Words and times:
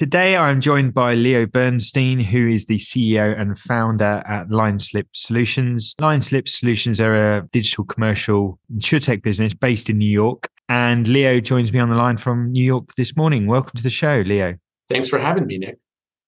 Today, 0.00 0.34
I'm 0.34 0.62
joined 0.62 0.94
by 0.94 1.12
Leo 1.12 1.44
Bernstein, 1.44 2.20
who 2.20 2.48
is 2.48 2.64
the 2.64 2.78
CEO 2.78 3.38
and 3.38 3.58
founder 3.58 4.22
at 4.26 4.48
LineSlip 4.48 5.04
Solutions. 5.12 5.94
LineSlip 6.00 6.48
Solutions 6.48 7.02
are 7.02 7.36
a 7.36 7.46
digital 7.52 7.84
commercial 7.84 8.58
insurtech 8.74 9.22
business 9.22 9.52
based 9.52 9.90
in 9.90 9.98
New 9.98 10.08
York. 10.08 10.48
And 10.70 11.06
Leo 11.06 11.38
joins 11.38 11.70
me 11.70 11.80
on 11.80 11.90
the 11.90 11.96
line 11.96 12.16
from 12.16 12.50
New 12.50 12.64
York 12.64 12.94
this 12.94 13.14
morning. 13.14 13.46
Welcome 13.46 13.72
to 13.76 13.82
the 13.82 13.90
show, 13.90 14.22
Leo. 14.24 14.54
Thanks 14.88 15.06
for 15.06 15.18
having 15.18 15.46
me, 15.46 15.58
Nick. 15.58 15.76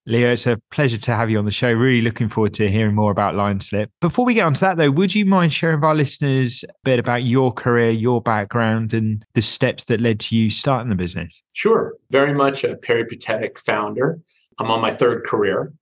Leo, 0.05 0.33
it's 0.33 0.47
a 0.47 0.59
pleasure 0.71 0.97
to 0.97 1.15
have 1.15 1.29
you 1.29 1.39
on 1.39 1.45
the 1.45 1.51
show. 1.51 1.71
Really 1.71 2.01
looking 2.01 2.27
forward 2.27 2.53
to 2.55 2.69
hearing 2.69 2.93
more 2.93 3.11
about 3.11 3.35
LineSlip. 3.35 3.87
Before 4.01 4.25
we 4.25 4.33
get 4.33 4.45
onto 4.45 4.59
that, 4.59 4.77
though, 4.77 4.91
would 4.91 5.15
you 5.15 5.25
mind 5.25 5.53
sharing 5.53 5.77
with 5.77 5.85
our 5.85 5.95
listeners 5.95 6.63
a 6.67 6.73
bit 6.83 6.99
about 6.99 7.23
your 7.23 7.53
career, 7.53 7.89
your 7.91 8.21
background, 8.21 8.93
and 8.93 9.25
the 9.33 9.41
steps 9.41 9.85
that 9.85 10.01
led 10.01 10.19
to 10.21 10.35
you 10.35 10.49
starting 10.49 10.89
the 10.89 10.95
business? 10.95 11.41
Sure. 11.53 11.95
Very 12.11 12.33
much 12.33 12.65
a 12.65 12.75
peripatetic 12.75 13.57
founder. 13.57 14.19
I'm 14.59 14.69
on 14.69 14.81
my 14.81 14.91
third 14.91 15.23
career. 15.23 15.73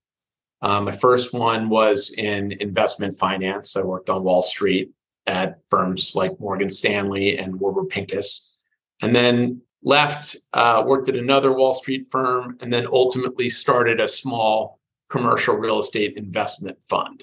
Um, 0.62 0.84
my 0.84 0.92
first 0.92 1.34
one 1.34 1.68
was 1.68 2.14
in 2.16 2.52
investment 2.60 3.16
finance. 3.16 3.76
I 3.76 3.82
worked 3.82 4.08
on 4.08 4.22
Wall 4.22 4.42
Street 4.42 4.92
at 5.26 5.58
firms 5.68 6.14
like 6.14 6.38
Morgan 6.38 6.70
Stanley 6.70 7.36
and 7.36 7.58
Warburg 7.58 7.88
Pincus. 7.88 8.56
And 9.00 9.16
then 9.16 9.62
left, 9.82 10.36
uh, 10.54 10.82
worked 10.86 11.08
at 11.08 11.16
another 11.16 11.52
Wall 11.52 11.72
Street 11.72 12.04
firm, 12.10 12.56
and 12.60 12.72
then 12.72 12.86
ultimately 12.86 13.48
started 13.48 14.00
a 14.00 14.08
small 14.08 14.78
commercial 15.10 15.56
real 15.56 15.78
estate 15.78 16.16
investment 16.16 16.82
fund 16.84 17.22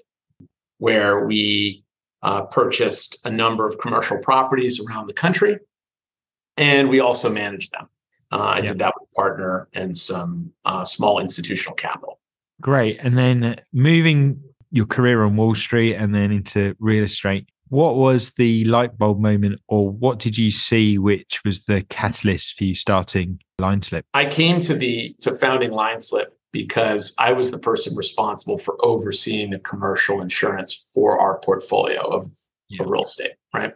where 0.77 1.25
we 1.25 1.83
uh, 2.21 2.43
purchased 2.43 3.25
a 3.25 3.31
number 3.31 3.67
of 3.67 3.77
commercial 3.79 4.17
properties 4.19 4.79
around 4.85 5.07
the 5.07 5.13
country 5.13 5.57
and 6.59 6.89
we 6.89 6.99
also 6.99 7.29
managed 7.31 7.71
them. 7.71 7.87
Uh, 8.31 8.37
I 8.37 8.57
yeah. 8.57 8.65
did 8.67 8.79
that 8.79 8.93
with 8.99 9.09
a 9.11 9.15
partner 9.15 9.67
and 9.73 9.95
some 9.97 10.51
uh, 10.65 10.85
small 10.85 11.19
institutional 11.19 11.75
capital. 11.75 12.19
Great. 12.61 12.99
And 13.01 13.17
then 13.17 13.59
moving 13.73 14.39
your 14.71 14.85
career 14.85 15.23
on 15.23 15.35
Wall 15.35 15.55
Street 15.55 15.95
and 15.95 16.13
then 16.13 16.31
into 16.31 16.75
real 16.79 17.05
estate, 17.05 17.49
what 17.69 17.95
was 17.95 18.31
the 18.31 18.65
light 18.65 18.97
bulb 18.97 19.19
moment, 19.19 19.61
or 19.67 19.89
what 19.89 20.19
did 20.19 20.37
you 20.37 20.51
see 20.51 20.97
which 20.97 21.41
was 21.45 21.65
the 21.65 21.83
catalyst 21.83 22.57
for 22.57 22.65
you 22.65 22.73
starting 22.73 23.39
LineSlip? 23.61 24.03
I 24.13 24.25
came 24.25 24.59
to 24.61 24.73
the 24.73 25.15
to 25.21 25.31
founding 25.31 25.71
LineSlip 25.71 26.27
because 26.51 27.13
I 27.19 27.31
was 27.33 27.51
the 27.51 27.59
person 27.59 27.95
responsible 27.95 28.57
for 28.57 28.75
overseeing 28.83 29.51
the 29.51 29.59
commercial 29.59 30.21
insurance 30.21 30.91
for 30.93 31.19
our 31.19 31.39
portfolio 31.39 32.01
of, 32.01 32.25
yeah. 32.69 32.81
of 32.81 32.89
real 32.89 33.03
estate, 33.03 33.33
right? 33.53 33.73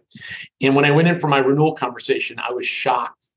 And 0.61 0.75
when 0.75 0.85
I 0.85 0.91
went 0.91 1.07
in 1.07 1.17
for 1.17 1.27
my 1.27 1.37
renewal 1.37 1.75
conversation, 1.75 2.39
I 2.39 2.51
was 2.51 2.65
shocked 2.65 3.29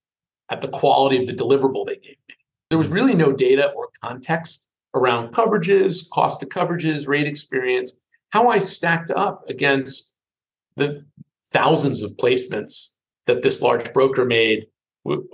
at 0.50 0.62
the 0.62 0.69
quality 0.69 1.19
of 1.19 1.27
the 1.27 1.34
deliverable 1.34 1.84
they 1.87 1.97
gave 1.97 2.17
me. 2.28 2.34
There 2.71 2.78
was 2.78 2.88
really 2.88 3.15
no 3.15 3.33
data 3.33 3.73
or 3.77 3.91
context 4.03 4.69
around 4.94 5.34
coverages, 5.34 6.09
cost 6.11 6.43
of 6.43 6.49
coverages, 6.49 7.06
rate 7.06 7.27
experience, 7.27 8.00
how 8.31 8.49
I 8.49 8.59
stacked 8.59 9.11
up 9.11 9.49
against 9.49 10.16
the 10.76 11.04
thousands 11.48 12.03
of 12.03 12.16
placements 12.16 12.94
that 13.26 13.42
this 13.42 13.60
large 13.60 13.92
broker 13.92 14.25
made 14.25 14.66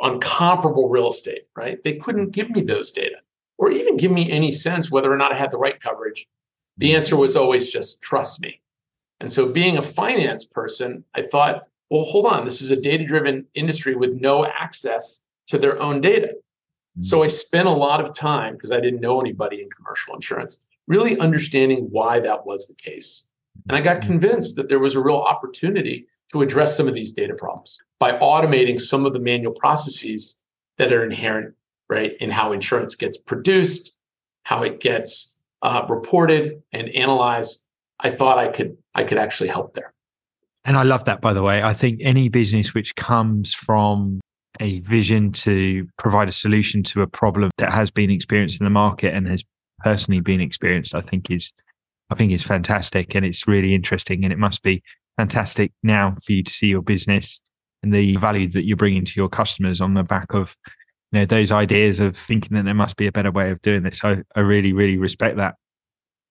on 0.00 0.20
comparable 0.20 0.88
real 0.88 1.08
estate, 1.08 1.42
right? 1.56 1.82
They 1.82 1.94
couldn't 1.94 2.32
give 2.32 2.50
me 2.50 2.60
those 2.60 2.92
data 2.92 3.16
or 3.58 3.70
even 3.70 3.96
give 3.96 4.10
me 4.10 4.30
any 4.30 4.52
sense 4.52 4.90
whether 4.90 5.12
or 5.12 5.16
not 5.16 5.32
I 5.32 5.36
had 5.36 5.50
the 5.50 5.58
right 5.58 5.80
coverage. 5.80 6.26
The 6.78 6.94
answer 6.94 7.16
was 7.16 7.36
always 7.36 7.72
just 7.72 8.02
trust 8.02 8.42
me. 8.42 8.60
And 9.20 9.30
so, 9.30 9.48
being 9.48 9.78
a 9.78 9.82
finance 9.82 10.44
person, 10.44 11.04
I 11.14 11.22
thought, 11.22 11.68
well, 11.90 12.02
hold 12.02 12.26
on, 12.26 12.44
this 12.44 12.60
is 12.60 12.72
a 12.72 12.80
data 12.80 13.04
driven 13.04 13.46
industry 13.54 13.94
with 13.94 14.20
no 14.20 14.44
access 14.46 15.24
to 15.46 15.58
their 15.58 15.80
own 15.80 16.00
data. 16.00 16.28
Mm-hmm. 16.28 17.02
So, 17.02 17.22
I 17.22 17.28
spent 17.28 17.68
a 17.68 17.72
lot 17.72 18.00
of 18.00 18.14
time 18.14 18.54
because 18.54 18.72
I 18.72 18.80
didn't 18.80 19.00
know 19.00 19.20
anybody 19.20 19.62
in 19.62 19.70
commercial 19.70 20.14
insurance, 20.14 20.66
really 20.88 21.16
understanding 21.20 21.86
why 21.90 22.18
that 22.18 22.44
was 22.46 22.66
the 22.66 22.74
case. 22.74 23.28
And 23.68 23.76
I 23.76 23.80
got 23.80 24.02
convinced 24.02 24.56
that 24.56 24.68
there 24.68 24.78
was 24.78 24.94
a 24.94 25.02
real 25.02 25.18
opportunity 25.18 26.06
to 26.32 26.42
address 26.42 26.76
some 26.76 26.88
of 26.88 26.94
these 26.94 27.12
data 27.12 27.34
problems 27.34 27.78
by 28.00 28.12
automating 28.12 28.80
some 28.80 29.06
of 29.06 29.12
the 29.12 29.20
manual 29.20 29.52
processes 29.52 30.42
that 30.78 30.92
are 30.92 31.04
inherent, 31.04 31.54
right, 31.88 32.16
in 32.20 32.30
how 32.30 32.52
insurance 32.52 32.94
gets 32.94 33.16
produced, 33.16 33.98
how 34.44 34.62
it 34.62 34.80
gets 34.80 35.40
uh, 35.62 35.86
reported 35.88 36.62
and 36.72 36.88
analyzed. 36.90 37.66
I 38.00 38.10
thought 38.10 38.38
I 38.38 38.48
could 38.48 38.76
I 38.94 39.04
could 39.04 39.18
actually 39.18 39.48
help 39.48 39.74
there. 39.74 39.92
And 40.64 40.76
I 40.76 40.82
love 40.82 41.04
that, 41.04 41.20
by 41.20 41.32
the 41.32 41.42
way. 41.42 41.62
I 41.62 41.74
think 41.74 42.00
any 42.02 42.28
business 42.28 42.74
which 42.74 42.94
comes 42.94 43.52
from 43.52 44.20
a 44.60 44.80
vision 44.80 45.32
to 45.32 45.88
provide 45.98 46.28
a 46.28 46.32
solution 46.32 46.82
to 46.84 47.02
a 47.02 47.06
problem 47.06 47.50
that 47.58 47.72
has 47.72 47.90
been 47.90 48.10
experienced 48.10 48.60
in 48.60 48.64
the 48.64 48.70
market 48.70 49.14
and 49.14 49.26
has 49.26 49.42
personally 49.80 50.20
been 50.20 50.40
experienced, 50.40 50.94
I 50.94 51.00
think 51.00 51.30
is 51.30 51.52
I 52.12 52.14
think 52.14 52.30
it's 52.30 52.42
fantastic 52.42 53.14
and 53.14 53.24
it's 53.24 53.48
really 53.48 53.74
interesting. 53.74 54.22
And 54.22 54.32
it 54.32 54.38
must 54.38 54.62
be 54.62 54.82
fantastic 55.16 55.72
now 55.82 56.16
for 56.24 56.32
you 56.32 56.42
to 56.42 56.52
see 56.52 56.68
your 56.68 56.82
business 56.82 57.40
and 57.82 57.92
the 57.92 58.16
value 58.16 58.48
that 58.50 58.64
you're 58.64 58.76
bringing 58.76 59.04
to 59.04 59.12
your 59.16 59.28
customers 59.28 59.80
on 59.80 59.94
the 59.94 60.04
back 60.04 60.34
of 60.34 60.56
you 61.10 61.20
know 61.20 61.24
those 61.24 61.50
ideas 61.50 62.00
of 62.00 62.16
thinking 62.16 62.56
that 62.56 62.64
there 62.64 62.74
must 62.74 62.96
be 62.96 63.06
a 63.06 63.12
better 63.12 63.30
way 63.30 63.50
of 63.50 63.60
doing 63.62 63.82
this. 63.82 64.04
I, 64.04 64.22
I 64.36 64.40
really, 64.40 64.72
really 64.72 64.98
respect 64.98 65.36
that. 65.38 65.54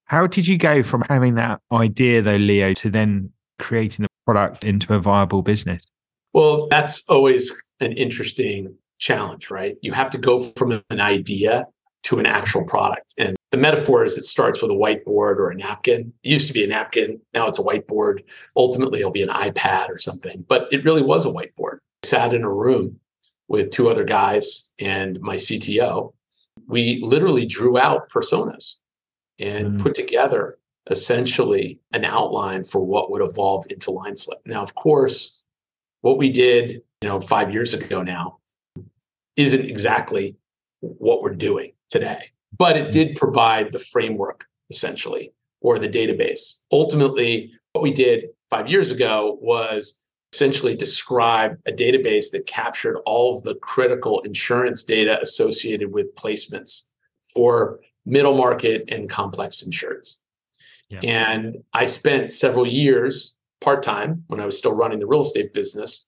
How 0.05 0.27
did 0.27 0.47
you 0.47 0.57
go 0.57 0.83
from 0.83 1.03
having 1.09 1.35
that 1.35 1.61
idea 1.71 2.21
though, 2.21 2.35
Leo, 2.35 2.73
to 2.75 2.89
then 2.89 3.31
creating 3.59 4.03
the 4.03 4.09
product 4.25 4.63
into 4.63 4.93
a 4.93 4.99
viable 4.99 5.41
business? 5.41 5.85
Well, 6.33 6.67
that's 6.67 7.07
always 7.09 7.51
an 7.79 7.91
interesting 7.93 8.75
challenge, 8.99 9.49
right? 9.49 9.75
You 9.81 9.93
have 9.93 10.09
to 10.11 10.17
go 10.17 10.39
from 10.39 10.83
an 10.89 11.01
idea 11.01 11.65
to 12.03 12.19
an 12.19 12.25
actual 12.25 12.63
product. 12.65 13.13
And 13.17 13.35
the 13.51 13.57
metaphor 13.57 14.05
is 14.05 14.17
it 14.17 14.23
starts 14.23 14.61
with 14.61 14.71
a 14.71 14.75
whiteboard 14.75 15.35
or 15.37 15.49
a 15.49 15.55
napkin. 15.55 16.13
It 16.23 16.29
used 16.29 16.47
to 16.47 16.53
be 16.53 16.63
a 16.63 16.67
napkin, 16.67 17.19
now 17.33 17.47
it's 17.47 17.59
a 17.59 17.63
whiteboard. 17.63 18.23
Ultimately, 18.55 18.99
it'll 18.99 19.11
be 19.11 19.21
an 19.21 19.29
iPad 19.29 19.89
or 19.89 19.97
something, 19.97 20.45
but 20.47 20.67
it 20.71 20.85
really 20.85 21.01
was 21.01 21.25
a 21.25 21.29
whiteboard. 21.29 21.79
I 22.03 22.07
sat 22.07 22.33
in 22.33 22.43
a 22.43 22.53
room 22.53 22.99
with 23.49 23.69
two 23.69 23.89
other 23.89 24.05
guys 24.05 24.71
and 24.79 25.19
my 25.19 25.35
CTO. 25.35 26.13
We 26.67 27.01
literally 27.03 27.45
drew 27.45 27.77
out 27.77 28.09
personas 28.09 28.77
and 29.37 29.77
mm. 29.77 29.83
put 29.83 29.95
together 29.95 30.57
essentially 30.89 31.79
an 31.91 32.05
outline 32.05 32.63
for 32.63 32.79
what 32.79 33.11
would 33.11 33.21
evolve 33.21 33.65
into 33.69 33.91
LineSlip. 33.91 34.39
Now, 34.45 34.63
of 34.63 34.75
course, 34.75 35.43
what 35.99 36.17
we 36.17 36.29
did, 36.29 36.81
you 37.01 37.09
know, 37.09 37.19
five 37.19 37.51
years 37.51 37.73
ago 37.73 38.01
now 38.01 38.37
isn't 39.35 39.65
exactly 39.65 40.37
what 40.79 41.21
we're 41.21 41.35
doing 41.35 41.73
today 41.89 42.31
but 42.57 42.77
it 42.77 42.91
did 42.91 43.15
provide 43.15 43.71
the 43.71 43.79
framework 43.79 44.45
essentially 44.69 45.33
or 45.61 45.77
the 45.79 45.89
database. 45.89 46.61
Ultimately, 46.71 47.51
what 47.73 47.81
we 47.81 47.91
did 47.91 48.25
five 48.49 48.67
years 48.67 48.91
ago 48.91 49.37
was 49.41 50.05
essentially 50.33 50.75
describe 50.75 51.57
a 51.65 51.71
database 51.71 52.31
that 52.31 52.45
captured 52.47 52.99
all 53.05 53.35
of 53.35 53.43
the 53.43 53.55
critical 53.55 54.21
insurance 54.21 54.83
data 54.83 55.19
associated 55.21 55.91
with 55.91 56.15
placements 56.15 56.89
for 57.33 57.79
middle 58.05 58.35
market 58.35 58.83
and 58.89 59.09
complex 59.09 59.61
insurance. 59.61 60.21
Yeah. 60.89 60.99
And 61.03 61.63
I 61.73 61.85
spent 61.85 62.31
several 62.31 62.67
years 62.67 63.35
part 63.61 63.83
time 63.83 64.23
when 64.27 64.39
I 64.39 64.45
was 64.45 64.57
still 64.57 64.75
running 64.75 64.99
the 64.99 65.07
real 65.07 65.21
estate 65.21 65.53
business 65.53 66.07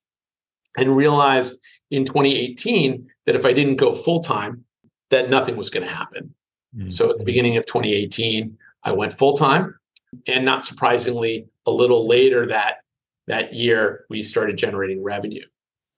and 0.77 0.95
realized 0.95 1.53
in 1.91 2.03
2018 2.03 3.07
that 3.25 3.35
if 3.35 3.45
I 3.45 3.53
didn't 3.53 3.75
go 3.75 3.93
full 3.93 4.19
time, 4.19 4.65
that 5.13 5.29
nothing 5.29 5.55
was 5.55 5.69
going 5.69 5.85
to 5.85 5.91
happen. 5.91 6.33
Mm-hmm. 6.75 6.89
So 6.89 7.11
at 7.11 7.19
the 7.19 7.23
beginning 7.23 7.55
of 7.57 7.65
2018, 7.65 8.57
I 8.83 8.91
went 8.91 9.13
full 9.13 9.33
time, 9.33 9.75
and 10.27 10.43
not 10.43 10.63
surprisingly, 10.63 11.47
a 11.65 11.71
little 11.71 12.07
later 12.07 12.45
that 12.47 12.77
that 13.27 13.53
year 13.53 14.05
we 14.09 14.23
started 14.23 14.57
generating 14.57 15.01
revenue. 15.01 15.45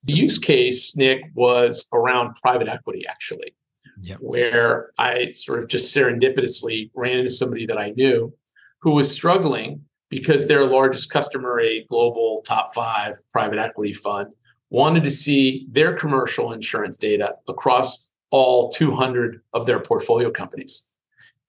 The 0.04 0.12
use 0.12 0.38
case, 0.38 0.96
Nick, 0.96 1.22
was 1.34 1.88
around 1.92 2.36
private 2.40 2.68
equity, 2.68 3.04
actually, 3.08 3.56
yep. 4.00 4.18
where 4.20 4.92
I 4.98 5.32
sort 5.34 5.62
of 5.62 5.68
just 5.68 5.96
serendipitously 5.96 6.90
ran 6.94 7.18
into 7.18 7.30
somebody 7.30 7.66
that 7.66 7.78
I 7.78 7.90
knew 7.90 8.32
who 8.80 8.92
was 8.92 9.10
struggling 9.10 9.80
because 10.10 10.46
their 10.46 10.64
largest 10.64 11.10
customer, 11.10 11.58
a 11.58 11.84
global 11.84 12.42
top 12.46 12.72
five 12.72 13.14
private 13.32 13.58
equity 13.58 13.92
fund, 13.92 14.28
wanted 14.70 15.02
to 15.04 15.10
see 15.10 15.66
their 15.70 15.94
commercial 15.94 16.52
insurance 16.52 16.98
data 16.98 17.36
across 17.48 18.05
all 18.30 18.70
200 18.70 19.40
of 19.52 19.66
their 19.66 19.80
portfolio 19.80 20.30
companies. 20.30 20.88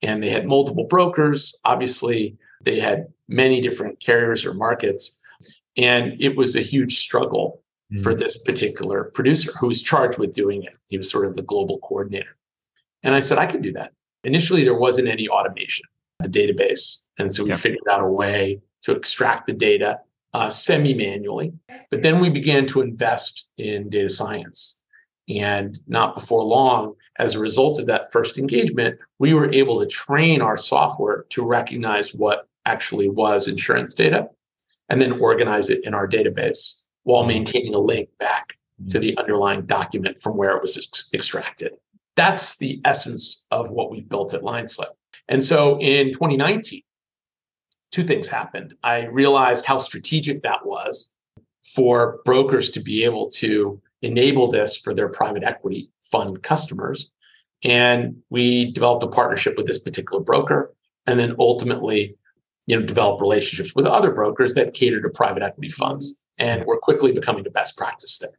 And 0.01 0.21
they 0.21 0.29
had 0.29 0.47
multiple 0.47 0.85
brokers. 0.85 1.56
Obviously, 1.65 2.38
they 2.63 2.79
had 2.79 3.07
many 3.27 3.62
different 3.62 4.00
carriers 4.00 4.45
or 4.45 4.53
markets. 4.53 5.19
And 5.75 6.19
it 6.21 6.35
was 6.35 6.56
a 6.56 6.62
huge 6.62 6.97
struggle 6.97 7.62
mm-hmm. 7.91 8.03
for 8.03 8.13
this 8.13 8.38
particular 8.38 9.06
producer 9.13 9.51
who 9.59 9.68
was 9.68 9.81
charged 9.81 10.19
with 10.19 10.33
doing 10.33 10.63
it. 10.63 10.74
He 10.88 10.97
was 10.97 11.09
sort 11.09 11.25
of 11.25 11.35
the 11.35 11.41
global 11.41 11.79
coordinator. 11.79 12.38
And 13.03 13.15
I 13.15 13.19
said, 13.19 13.38
I 13.38 13.45
could 13.45 13.62
do 13.62 13.71
that. 13.73 13.94
Initially, 14.23 14.63
there 14.63 14.77
wasn't 14.77 15.07
any 15.07 15.27
automation, 15.30 15.85
the 16.19 16.30
database. 16.30 17.03
And 17.18 17.33
so 17.33 17.44
we 17.44 17.51
figured 17.53 17.88
out 17.89 18.01
a 18.01 18.07
way 18.07 18.62
to 18.81 18.91
extract 18.94 19.47
the 19.47 19.53
data 19.53 20.00
uh, 20.33 20.50
semi 20.50 20.94
manually. 20.94 21.53
But 21.89 22.03
then 22.03 22.19
we 22.19 22.30
began 22.30 22.65
to 22.68 22.81
invest 22.81 23.51
in 23.57 23.89
data 23.89 24.09
science. 24.09 24.76
And 25.29 25.79
not 25.88 26.15
before 26.15 26.44
long, 26.44 26.95
as 27.19 27.35
a 27.35 27.39
result 27.39 27.79
of 27.79 27.88
that 27.88 28.12
first 28.12 28.38
engagement, 28.38 29.00
we 29.19 29.33
were 29.33 29.51
able 29.51 29.79
to 29.79 29.85
train 29.88 30.41
our 30.41 30.57
software 30.57 31.25
to 31.29 31.45
recognize 31.45 32.13
what 32.13 32.47
actually 32.65 33.09
was 33.09 33.47
insurance 33.47 33.94
data 33.94 34.29
and 34.89 35.01
then 35.01 35.13
organize 35.13 35.69
it 35.69 35.85
in 35.85 35.94
our 35.94 36.07
database 36.07 36.81
while 37.03 37.21
mm-hmm. 37.21 37.29
maintaining 37.29 37.75
a 37.75 37.79
link 37.79 38.09
back 38.19 38.57
to 38.89 39.00
mm-hmm. 39.00 39.00
the 39.00 39.18
underlying 39.18 39.65
document 39.65 40.18
from 40.18 40.38
where 40.38 40.56
it 40.56 40.62
was 40.62 40.77
ex- 40.77 41.09
extracted. 41.13 41.73
That's 42.15 42.57
the 42.57 42.81
essence 42.85 43.45
of 43.51 43.71
what 43.71 43.91
we've 43.91 44.07
built 44.07 44.33
at 44.33 44.41
LineSlip. 44.41 44.88
And 45.27 45.44
so 45.44 45.80
in 45.80 46.12
2019, 46.12 46.81
two 47.91 48.03
things 48.03 48.27
happened. 48.27 48.75
I 48.83 49.06
realized 49.06 49.65
how 49.65 49.77
strategic 49.77 50.44
that 50.44 50.65
was 50.65 51.13
for 51.63 52.21
brokers 52.25 52.71
to 52.71 52.80
be 52.80 53.03
able 53.03 53.27
to 53.30 53.81
enable 54.01 54.49
this 54.49 54.77
for 54.77 54.94
their 54.94 55.09
private 55.09 55.44
equity 55.44 55.89
fund 56.01 56.41
customers. 56.44 57.11
And 57.63 58.17
we 58.29 58.71
developed 58.71 59.03
a 59.03 59.07
partnership 59.07 59.57
with 59.57 59.65
this 59.65 59.79
particular 59.79 60.23
broker 60.23 60.73
and 61.07 61.19
then 61.19 61.35
ultimately 61.39 62.15
you 62.67 62.77
know, 62.77 62.85
develop 62.85 63.21
relationships 63.21 63.73
with 63.73 63.85
other 63.85 64.11
brokers 64.11 64.53
that 64.53 64.73
cater 64.73 65.01
to 65.01 65.09
private 65.09 65.41
equity 65.41 65.69
funds. 65.69 66.21
And 66.38 66.65
we're 66.65 66.77
quickly 66.77 67.11
becoming 67.11 67.44
the 67.44 67.49
best 67.49 67.77
practice 67.77 68.19
there. 68.19 68.29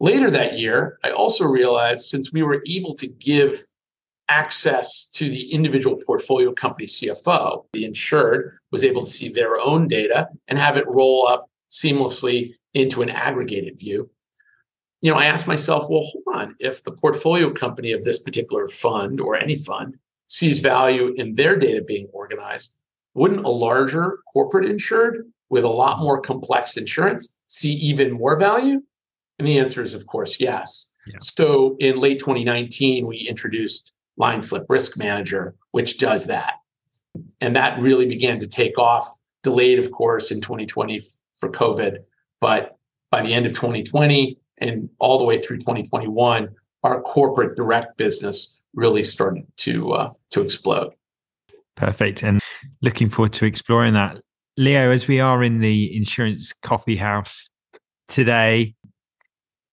Later 0.00 0.30
that 0.30 0.58
year, 0.58 0.98
I 1.02 1.10
also 1.10 1.44
realized 1.44 2.04
since 2.04 2.32
we 2.32 2.42
were 2.42 2.62
able 2.68 2.94
to 2.94 3.08
give 3.08 3.58
access 4.28 5.08
to 5.08 5.28
the 5.28 5.52
individual 5.52 5.96
portfolio 5.96 6.52
company 6.52 6.86
CFO, 6.86 7.64
the 7.72 7.84
insured 7.84 8.52
was 8.70 8.84
able 8.84 9.00
to 9.00 9.06
see 9.06 9.30
their 9.30 9.58
own 9.58 9.88
data 9.88 10.28
and 10.46 10.58
have 10.58 10.76
it 10.76 10.86
roll 10.86 11.26
up 11.26 11.50
seamlessly 11.70 12.52
into 12.74 13.02
an 13.02 13.08
aggregated 13.08 13.78
view. 13.78 14.10
You 15.00 15.12
know, 15.12 15.16
I 15.16 15.26
asked 15.26 15.46
myself, 15.46 15.84
well, 15.88 16.02
hold 16.02 16.24
on, 16.34 16.56
if 16.58 16.82
the 16.82 16.92
portfolio 16.92 17.50
company 17.52 17.92
of 17.92 18.04
this 18.04 18.18
particular 18.18 18.66
fund 18.66 19.20
or 19.20 19.36
any 19.36 19.56
fund 19.56 19.96
sees 20.26 20.58
value 20.58 21.12
in 21.16 21.34
their 21.34 21.56
data 21.56 21.82
being 21.82 22.08
organized, 22.12 22.78
wouldn't 23.14 23.44
a 23.44 23.48
larger 23.48 24.18
corporate 24.32 24.68
insured 24.68 25.24
with 25.50 25.64
a 25.64 25.68
lot 25.68 26.00
more 26.00 26.20
complex 26.20 26.76
insurance 26.76 27.40
see 27.46 27.72
even 27.72 28.12
more 28.12 28.38
value? 28.38 28.82
And 29.38 29.46
the 29.46 29.58
answer 29.58 29.82
is, 29.82 29.94
of 29.94 30.06
course, 30.06 30.40
yes. 30.40 30.90
Yeah. 31.06 31.16
So 31.20 31.76
in 31.78 31.98
late 31.98 32.18
2019, 32.18 33.06
we 33.06 33.18
introduced 33.18 33.94
LineSlip 34.20 34.64
Risk 34.68 34.98
Manager, 34.98 35.54
which 35.70 35.98
does 35.98 36.26
that. 36.26 36.54
And 37.40 37.54
that 37.56 37.80
really 37.80 38.06
began 38.06 38.38
to 38.40 38.48
take 38.48 38.78
off, 38.78 39.06
delayed, 39.42 39.78
of 39.78 39.90
course, 39.92 40.30
in 40.30 40.40
2020 40.40 41.00
for 41.36 41.50
COVID. 41.50 41.98
But 42.40 42.76
by 43.10 43.22
the 43.22 43.32
end 43.32 43.46
of 43.46 43.52
2020 43.52 44.38
and 44.60 44.88
all 44.98 45.18
the 45.18 45.24
way 45.24 45.38
through 45.38 45.58
2021, 45.58 46.48
our 46.84 47.00
corporate 47.02 47.56
direct 47.56 47.96
business 47.96 48.64
really 48.74 49.02
started 49.02 49.46
to 49.58 49.92
uh, 49.92 50.12
to 50.30 50.42
explode. 50.42 50.92
Perfect. 51.76 52.22
And 52.22 52.40
looking 52.82 53.08
forward 53.08 53.32
to 53.34 53.46
exploring 53.46 53.94
that. 53.94 54.20
Leo, 54.56 54.90
as 54.90 55.06
we 55.06 55.20
are 55.20 55.44
in 55.44 55.60
the 55.60 55.96
insurance 55.96 56.52
coffee 56.62 56.96
house 56.96 57.48
today, 58.08 58.74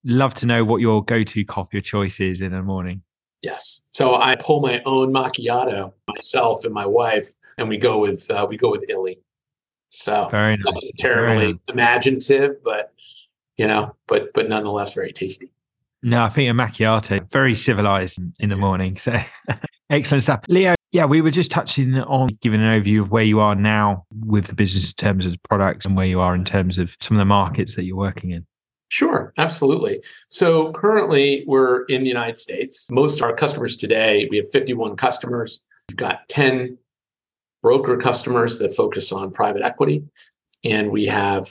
love 0.04 0.32
to 0.34 0.46
know 0.46 0.64
what 0.64 0.80
your 0.80 1.04
go-to 1.04 1.44
coffee 1.44 1.80
choice 1.80 2.20
is 2.20 2.40
in 2.40 2.52
the 2.52 2.62
morning. 2.62 3.02
Yes. 3.42 3.82
So 3.90 4.14
I 4.14 4.36
pull 4.36 4.60
my 4.60 4.80
own 4.86 5.12
macchiato 5.12 5.92
myself 6.08 6.64
and 6.64 6.72
my 6.72 6.86
wife, 6.86 7.26
and 7.58 7.68
we 7.68 7.76
go 7.76 7.98
with 7.98 8.30
uh, 8.30 8.46
we 8.48 8.56
go 8.56 8.70
with 8.70 8.88
Illy. 8.88 9.18
So 9.88 10.28
very 10.30 10.56
nice. 10.56 10.92
terribly 10.98 11.36
very 11.36 11.60
imaginative, 11.68 12.62
but 12.64 12.92
you 13.56 13.66
know, 13.66 13.94
but 14.06 14.32
but 14.34 14.48
nonetheless 14.48 14.94
very 14.94 15.12
tasty. 15.12 15.50
No, 16.02 16.22
I 16.22 16.28
think 16.28 16.50
a 16.50 16.54
macchiato 16.54 17.28
very 17.30 17.54
civilized 17.54 18.20
in 18.38 18.48
the 18.48 18.56
morning. 18.56 18.96
So 18.96 19.18
excellent 19.90 20.22
stuff, 20.22 20.44
Leo. 20.48 20.74
Yeah, 20.92 21.04
we 21.04 21.20
were 21.20 21.30
just 21.30 21.50
touching 21.50 21.98
on 21.98 22.28
giving 22.40 22.62
an 22.62 22.80
overview 22.80 23.02
of 23.02 23.10
where 23.10 23.24
you 23.24 23.40
are 23.40 23.54
now 23.54 24.04
with 24.24 24.46
the 24.46 24.54
business 24.54 24.90
in 24.90 24.94
terms 24.94 25.26
of 25.26 25.34
products 25.48 25.84
and 25.84 25.96
where 25.96 26.06
you 26.06 26.20
are 26.20 26.34
in 26.34 26.44
terms 26.44 26.78
of 26.78 26.96
some 27.00 27.16
of 27.16 27.18
the 27.18 27.24
markets 27.24 27.74
that 27.74 27.84
you're 27.84 27.96
working 27.96 28.30
in. 28.30 28.46
Sure, 28.88 29.32
absolutely. 29.36 30.02
So 30.28 30.70
currently 30.72 31.44
we're 31.46 31.84
in 31.86 32.02
the 32.02 32.08
United 32.08 32.38
States. 32.38 32.88
Most 32.90 33.16
of 33.18 33.22
our 33.24 33.34
customers 33.34 33.76
today, 33.76 34.28
we 34.30 34.36
have 34.36 34.46
51 34.52 34.96
customers. 34.96 35.64
We've 35.88 35.96
got 35.96 36.28
10 36.28 36.78
broker 37.62 37.96
customers 37.96 38.60
that 38.60 38.74
focus 38.76 39.10
on 39.10 39.32
private 39.32 39.62
equity 39.62 40.04
and 40.62 40.90
we 40.90 41.06
have, 41.06 41.50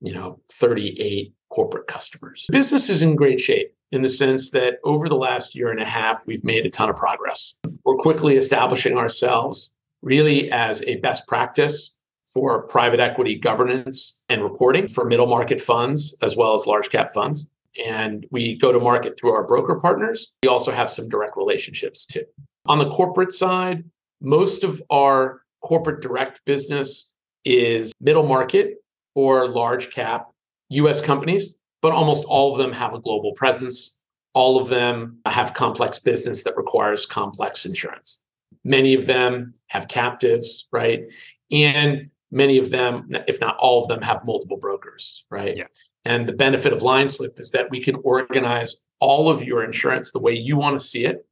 you 0.00 0.12
know, 0.12 0.40
38 0.52 1.32
corporate 1.50 1.86
customers. 1.86 2.46
The 2.48 2.58
business 2.58 2.88
is 2.90 3.02
in 3.02 3.16
great 3.16 3.40
shape 3.40 3.74
in 3.90 4.02
the 4.02 4.08
sense 4.08 4.50
that 4.50 4.78
over 4.84 5.08
the 5.08 5.16
last 5.16 5.54
year 5.54 5.70
and 5.70 5.80
a 5.80 5.84
half 5.84 6.26
we've 6.26 6.44
made 6.44 6.66
a 6.66 6.70
ton 6.70 6.90
of 6.90 6.96
progress. 6.96 7.54
We're 7.84 7.96
quickly 7.96 8.36
establishing 8.36 8.96
ourselves 8.96 9.72
really 10.02 10.50
as 10.50 10.82
a 10.84 10.96
best 11.00 11.26
practice 11.26 11.98
for 12.26 12.66
private 12.66 13.00
equity 13.00 13.36
governance 13.36 14.24
and 14.28 14.42
reporting 14.42 14.86
for 14.86 15.04
middle 15.04 15.26
market 15.26 15.60
funds 15.60 16.16
as 16.22 16.36
well 16.36 16.54
as 16.54 16.66
large 16.66 16.90
cap 16.90 17.10
funds. 17.14 17.48
And 17.84 18.26
we 18.30 18.56
go 18.58 18.72
to 18.72 18.78
market 18.78 19.14
through 19.18 19.32
our 19.32 19.46
broker 19.46 19.78
partners. 19.80 20.32
We 20.42 20.48
also 20.48 20.70
have 20.70 20.90
some 20.90 21.08
direct 21.08 21.36
relationships 21.36 22.04
too. 22.04 22.24
On 22.66 22.78
the 22.78 22.90
corporate 22.90 23.32
side, 23.32 23.84
most 24.20 24.64
of 24.64 24.82
our 24.90 25.42
corporate 25.62 26.02
direct 26.02 26.44
business 26.44 27.12
is 27.44 27.92
middle 28.00 28.26
market 28.26 28.76
or 29.14 29.48
large 29.48 29.90
cap 29.90 30.28
US 30.70 31.00
companies, 31.00 31.58
but 31.82 31.92
almost 31.92 32.24
all 32.26 32.52
of 32.52 32.58
them 32.58 32.72
have 32.72 32.94
a 32.94 33.00
global 33.00 33.32
presence. 33.32 34.02
All 34.34 34.60
of 34.60 34.68
them 34.68 35.18
have 35.26 35.54
complex 35.54 35.98
business 35.98 36.44
that 36.44 36.56
requires 36.56 37.06
complex 37.06 37.64
insurance. 37.64 38.22
Many 38.64 38.94
of 38.94 39.06
them 39.06 39.54
have 39.68 39.88
captives, 39.88 40.68
right? 40.72 41.04
And 41.50 42.10
many 42.30 42.58
of 42.58 42.70
them, 42.70 43.08
if 43.26 43.40
not 43.40 43.56
all 43.58 43.82
of 43.82 43.88
them, 43.88 44.02
have 44.02 44.24
multiple 44.24 44.58
brokers, 44.58 45.24
right? 45.30 45.56
Yeah. 45.56 45.64
And 46.04 46.28
the 46.28 46.34
benefit 46.34 46.72
of 46.72 46.80
LineSlip 46.80 47.38
is 47.38 47.50
that 47.52 47.70
we 47.70 47.82
can 47.82 47.96
organize 48.04 48.84
all 49.00 49.30
of 49.30 49.44
your 49.44 49.62
insurance 49.62 50.12
the 50.12 50.20
way 50.20 50.32
you 50.32 50.56
want 50.56 50.78
to 50.78 50.84
see 50.84 51.04
it, 51.04 51.26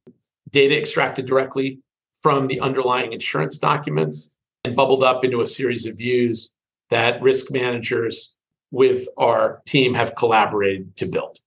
data 0.51 0.77
extracted 0.77 1.25
directly 1.25 1.79
from 2.21 2.47
the 2.47 2.59
underlying 2.59 3.13
insurance 3.13 3.59
documents 3.59 4.35
and 4.63 4.75
bubbled 4.75 5.03
up 5.03 5.23
into 5.23 5.41
a 5.41 5.45
series 5.45 5.85
of 5.85 5.97
views 5.97 6.51
that 6.89 7.21
risk 7.21 7.51
managers 7.51 8.36
with 8.71 9.07
our 9.17 9.61
team 9.65 9.93
have 9.93 10.15
collaborated 10.15 10.95
to 10.97 11.05
build. 11.05 11.39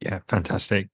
Yeah, 0.00 0.20
fantastic. 0.28 0.88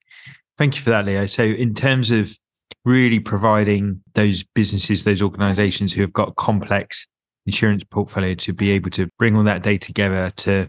Thank 0.59 0.77
you 0.77 0.83
for 0.83 0.91
that, 0.91 1.07
Leo. 1.07 1.27
So, 1.27 1.45
in 1.45 1.75
terms 1.75 2.11
of 2.11 2.37
really 2.85 3.21
providing 3.21 4.03
those 4.15 4.43
businesses, 4.43 5.05
those 5.05 5.23
organizations 5.23 5.93
who 5.93 6.03
have 6.03 6.13
got 6.13 6.37
complex 6.37 7.07
insurance 7.47 7.85
portfolio 7.85 8.35
to 8.35 8.53
be 8.53 8.71
able 8.71 8.91
to 8.91 9.09
bring 9.19 9.37
all 9.37 9.45
that 9.45 9.63
data 9.63 9.87
together 9.87 10.31
to 10.37 10.69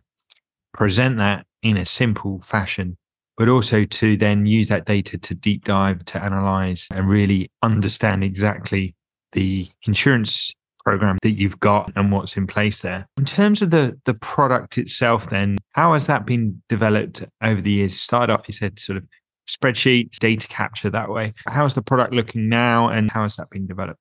present 0.74 1.18
that 1.18 1.46
in 1.62 1.78
a 1.78 1.86
simple 1.86 2.40
fashion, 2.42 2.98
but 3.38 3.50
also 3.50 3.84
to 3.86 4.16
then 4.16 4.46
use 4.46 4.68
that 4.70 4.86
data 4.86 5.18
to 5.18 5.36
deep 5.36 5.66
dive, 5.66 6.06
to 6.06 6.24
analyze, 6.24 6.88
and 6.92 7.10
really 7.10 7.52
understand 7.62 8.24
exactly 8.24 8.96
the 9.34 9.70
insurance 9.86 10.56
program 10.84 11.18
that 11.22 11.32
you've 11.32 11.60
got 11.60 11.92
and 11.96 12.12
what's 12.12 12.38
in 12.38 12.48
place 12.48 12.80
there. 12.80 13.08
In 13.18 13.26
terms 13.26 13.62
of 13.62 13.70
the 13.70 14.00
the 14.06 14.14
product 14.14 14.78
itself, 14.78 15.30
then 15.30 15.58
how 15.74 15.94
has 15.94 16.08
that 16.08 16.26
been 16.26 16.62
developed 16.70 17.26
over 17.44 17.62
the 17.62 17.72
years? 17.72 18.00
Start 18.00 18.30
off, 18.30 18.48
you 18.48 18.54
said 18.54 18.80
sort 18.80 18.98
of 18.98 19.04
spreadsheets, 19.50 20.18
data 20.18 20.48
capture 20.48 20.90
that 20.90 21.10
way. 21.10 21.34
How's 21.48 21.74
the 21.74 21.82
product 21.82 22.14
looking 22.14 22.50
now, 22.50 22.90
and 22.90 23.10
how 23.12 23.24
has 23.24 23.36
that 23.38 23.50
been 23.50 23.68
developed? 23.68 24.00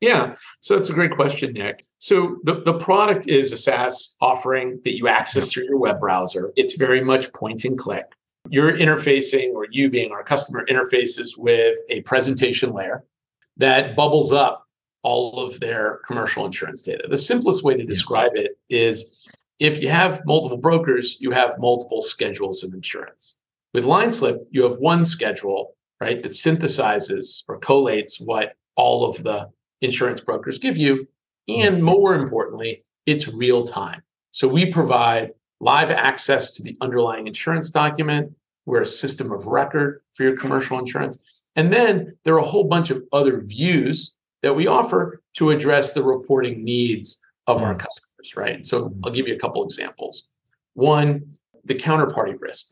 Yeah, 0.00 0.34
so 0.60 0.76
it's 0.76 0.88
a 0.88 0.94
great 0.94 1.10
question, 1.10 1.52
Nick. 1.52 1.82
So 1.98 2.38
the, 2.44 2.62
the 2.62 2.78
product 2.78 3.28
is 3.28 3.52
a 3.52 3.56
SaaS 3.58 4.16
offering 4.22 4.80
that 4.84 4.96
you 4.96 5.08
access 5.08 5.52
through 5.52 5.64
your 5.64 5.78
web 5.78 6.00
browser. 6.00 6.52
It's 6.56 6.76
very 6.76 7.04
much 7.04 7.30
point 7.34 7.66
and 7.66 7.76
click. 7.76 8.06
You're 8.48 8.72
interfacing, 8.72 9.52
or 9.52 9.66
you 9.70 9.90
being 9.90 10.12
our 10.12 10.24
customer, 10.24 10.64
interfaces 10.66 11.36
with 11.36 11.78
a 11.90 12.00
presentation 12.02 12.72
layer 12.72 13.04
that 13.58 13.94
bubbles 13.94 14.32
up 14.32 14.66
all 15.02 15.40
of 15.40 15.60
their 15.60 16.00
commercial 16.06 16.44
insurance 16.44 16.82
data. 16.82 17.08
The 17.08 17.18
simplest 17.18 17.64
way 17.64 17.76
to 17.76 17.84
describe 17.84 18.32
it 18.34 18.58
is 18.68 19.26
if 19.58 19.82
you 19.82 19.88
have 19.88 20.22
multiple 20.26 20.56
brokers, 20.56 21.18
you 21.20 21.30
have 21.30 21.54
multiple 21.58 22.00
schedules 22.00 22.64
of 22.64 22.72
insurance. 22.72 23.38
With 23.74 23.84
LineSlip, 23.84 24.36
you 24.50 24.62
have 24.64 24.78
one 24.78 25.04
schedule, 25.04 25.76
right, 26.00 26.22
that 26.22 26.32
synthesizes 26.32 27.44
or 27.48 27.60
collates 27.60 28.20
what 28.20 28.54
all 28.76 29.04
of 29.04 29.22
the 29.22 29.48
insurance 29.80 30.20
brokers 30.20 30.58
give 30.58 30.76
you. 30.76 31.06
And 31.48 31.76
mm-hmm. 31.76 31.84
more 31.84 32.14
importantly, 32.14 32.84
it's 33.06 33.28
real 33.28 33.64
time. 33.64 34.02
So 34.30 34.48
we 34.48 34.70
provide 34.70 35.32
live 35.60 35.90
access 35.90 36.50
to 36.52 36.62
the 36.62 36.76
underlying 36.80 37.26
insurance 37.26 37.70
document. 37.70 38.32
We're 38.66 38.82
a 38.82 38.86
system 38.86 39.32
of 39.32 39.46
record 39.46 40.02
for 40.14 40.22
your 40.22 40.36
commercial 40.36 40.78
insurance. 40.78 41.42
And 41.56 41.72
then 41.72 42.16
there 42.24 42.34
are 42.34 42.40
a 42.40 42.44
whole 42.44 42.64
bunch 42.64 42.90
of 42.90 43.02
other 43.12 43.42
views 43.42 44.14
that 44.42 44.54
we 44.54 44.66
offer 44.66 45.22
to 45.34 45.50
address 45.50 45.92
the 45.92 46.02
reporting 46.02 46.64
needs 46.64 47.24
of 47.46 47.62
our 47.62 47.72
hmm. 47.72 47.78
customers, 47.78 48.36
right? 48.36 48.66
So 48.66 48.88
hmm. 48.88 49.00
I'll 49.04 49.12
give 49.12 49.28
you 49.28 49.34
a 49.34 49.38
couple 49.38 49.64
examples. 49.64 50.28
One, 50.74 51.28
the 51.64 51.74
counterparty 51.74 52.40
risk. 52.40 52.68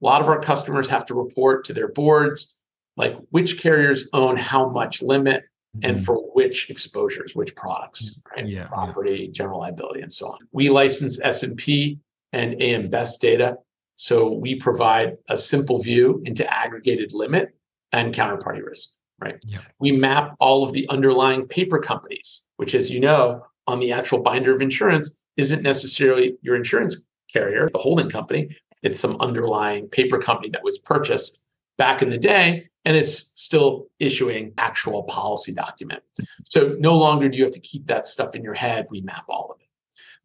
A 0.00 0.04
lot 0.04 0.20
of 0.20 0.28
our 0.28 0.40
customers 0.40 0.88
have 0.88 1.04
to 1.06 1.14
report 1.14 1.64
to 1.64 1.72
their 1.72 1.88
boards, 1.88 2.62
like 2.96 3.16
which 3.30 3.60
carriers 3.60 4.08
own 4.12 4.36
how 4.36 4.68
much 4.70 5.02
limit 5.02 5.42
and 5.82 5.96
mm-hmm. 5.96 6.04
for 6.04 6.16
which 6.34 6.70
exposures, 6.70 7.34
which 7.34 7.54
products, 7.56 8.20
hmm. 8.24 8.40
right? 8.40 8.48
Yeah, 8.48 8.64
Property, 8.66 9.24
yeah. 9.24 9.32
general 9.32 9.60
liability, 9.60 10.00
and 10.00 10.12
so 10.12 10.28
on. 10.28 10.38
We 10.52 10.70
license 10.70 11.20
S&P 11.20 11.98
and 12.32 12.60
AM 12.60 12.88
Best 12.88 13.20
data. 13.20 13.56
So 13.96 14.32
we 14.32 14.54
provide 14.54 15.16
a 15.28 15.36
simple 15.36 15.82
view 15.82 16.22
into 16.24 16.48
aggregated 16.52 17.12
limit 17.12 17.54
and 17.92 18.14
counterparty 18.14 18.64
risk, 18.64 18.97
right? 19.20 19.38
Yeah. 19.44 19.60
We 19.78 19.92
map 19.92 20.34
all 20.38 20.64
of 20.64 20.72
the 20.72 20.88
underlying 20.88 21.46
paper 21.46 21.78
companies, 21.78 22.46
which, 22.56 22.74
as 22.74 22.90
you 22.90 23.00
know, 23.00 23.44
on 23.66 23.80
the 23.80 23.92
actual 23.92 24.20
binder 24.20 24.54
of 24.54 24.62
insurance 24.62 25.20
isn't 25.36 25.62
necessarily 25.62 26.36
your 26.42 26.56
insurance 26.56 27.06
carrier, 27.32 27.68
the 27.72 27.78
holding 27.78 28.08
company. 28.08 28.50
It's 28.82 28.98
some 28.98 29.20
underlying 29.20 29.88
paper 29.88 30.18
company 30.18 30.50
that 30.50 30.64
was 30.64 30.78
purchased 30.78 31.44
back 31.76 32.02
in 32.02 32.10
the 32.10 32.18
day 32.18 32.68
and 32.84 32.96
is 32.96 33.30
still 33.34 33.86
issuing 33.98 34.52
actual 34.56 35.02
policy 35.04 35.52
document. 35.52 36.02
So 36.44 36.76
no 36.78 36.96
longer 36.96 37.28
do 37.28 37.36
you 37.36 37.44
have 37.44 37.52
to 37.52 37.60
keep 37.60 37.86
that 37.86 38.06
stuff 38.06 38.34
in 38.34 38.42
your 38.42 38.54
head. 38.54 38.86
We 38.90 39.02
map 39.02 39.24
all 39.28 39.50
of 39.52 39.60
it. 39.60 39.66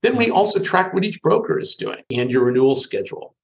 Then 0.01 0.17
we 0.17 0.29
also 0.29 0.62
track 0.62 0.93
what 0.93 1.05
each 1.05 1.21
broker 1.21 1.59
is 1.59 1.75
doing 1.75 2.03
and 2.12 2.31
your 2.31 2.45
renewal 2.45 2.75
schedule. 2.75 3.35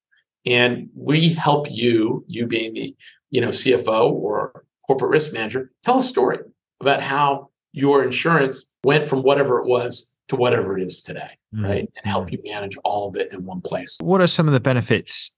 And 0.46 0.88
we 0.94 1.34
help 1.34 1.66
you, 1.70 2.24
you 2.28 2.46
being 2.46 2.74
the 2.74 2.96
you 3.30 3.40
know 3.40 3.48
CFO 3.48 4.10
or 4.10 4.64
corporate 4.90 5.12
risk 5.12 5.32
manager, 5.32 5.70
tell 5.84 5.98
a 5.98 6.02
story 6.02 6.40
about 6.80 7.00
how 7.00 7.48
your 7.70 8.02
insurance 8.02 8.74
went 8.82 9.04
from 9.04 9.20
whatever 9.20 9.60
it 9.60 9.68
was 9.68 10.16
to 10.26 10.34
whatever 10.34 10.76
it 10.76 10.82
is 10.82 11.00
today, 11.00 11.30
mm-hmm. 11.54 11.64
right? 11.64 11.88
And 11.96 12.06
help 12.06 12.32
you 12.32 12.40
manage 12.44 12.76
all 12.84 13.08
of 13.08 13.16
it 13.16 13.32
in 13.32 13.44
one 13.44 13.60
place. 13.60 13.96
What 14.00 14.20
are 14.20 14.26
some 14.26 14.48
of 14.48 14.52
the 14.52 14.58
benefits, 14.58 15.30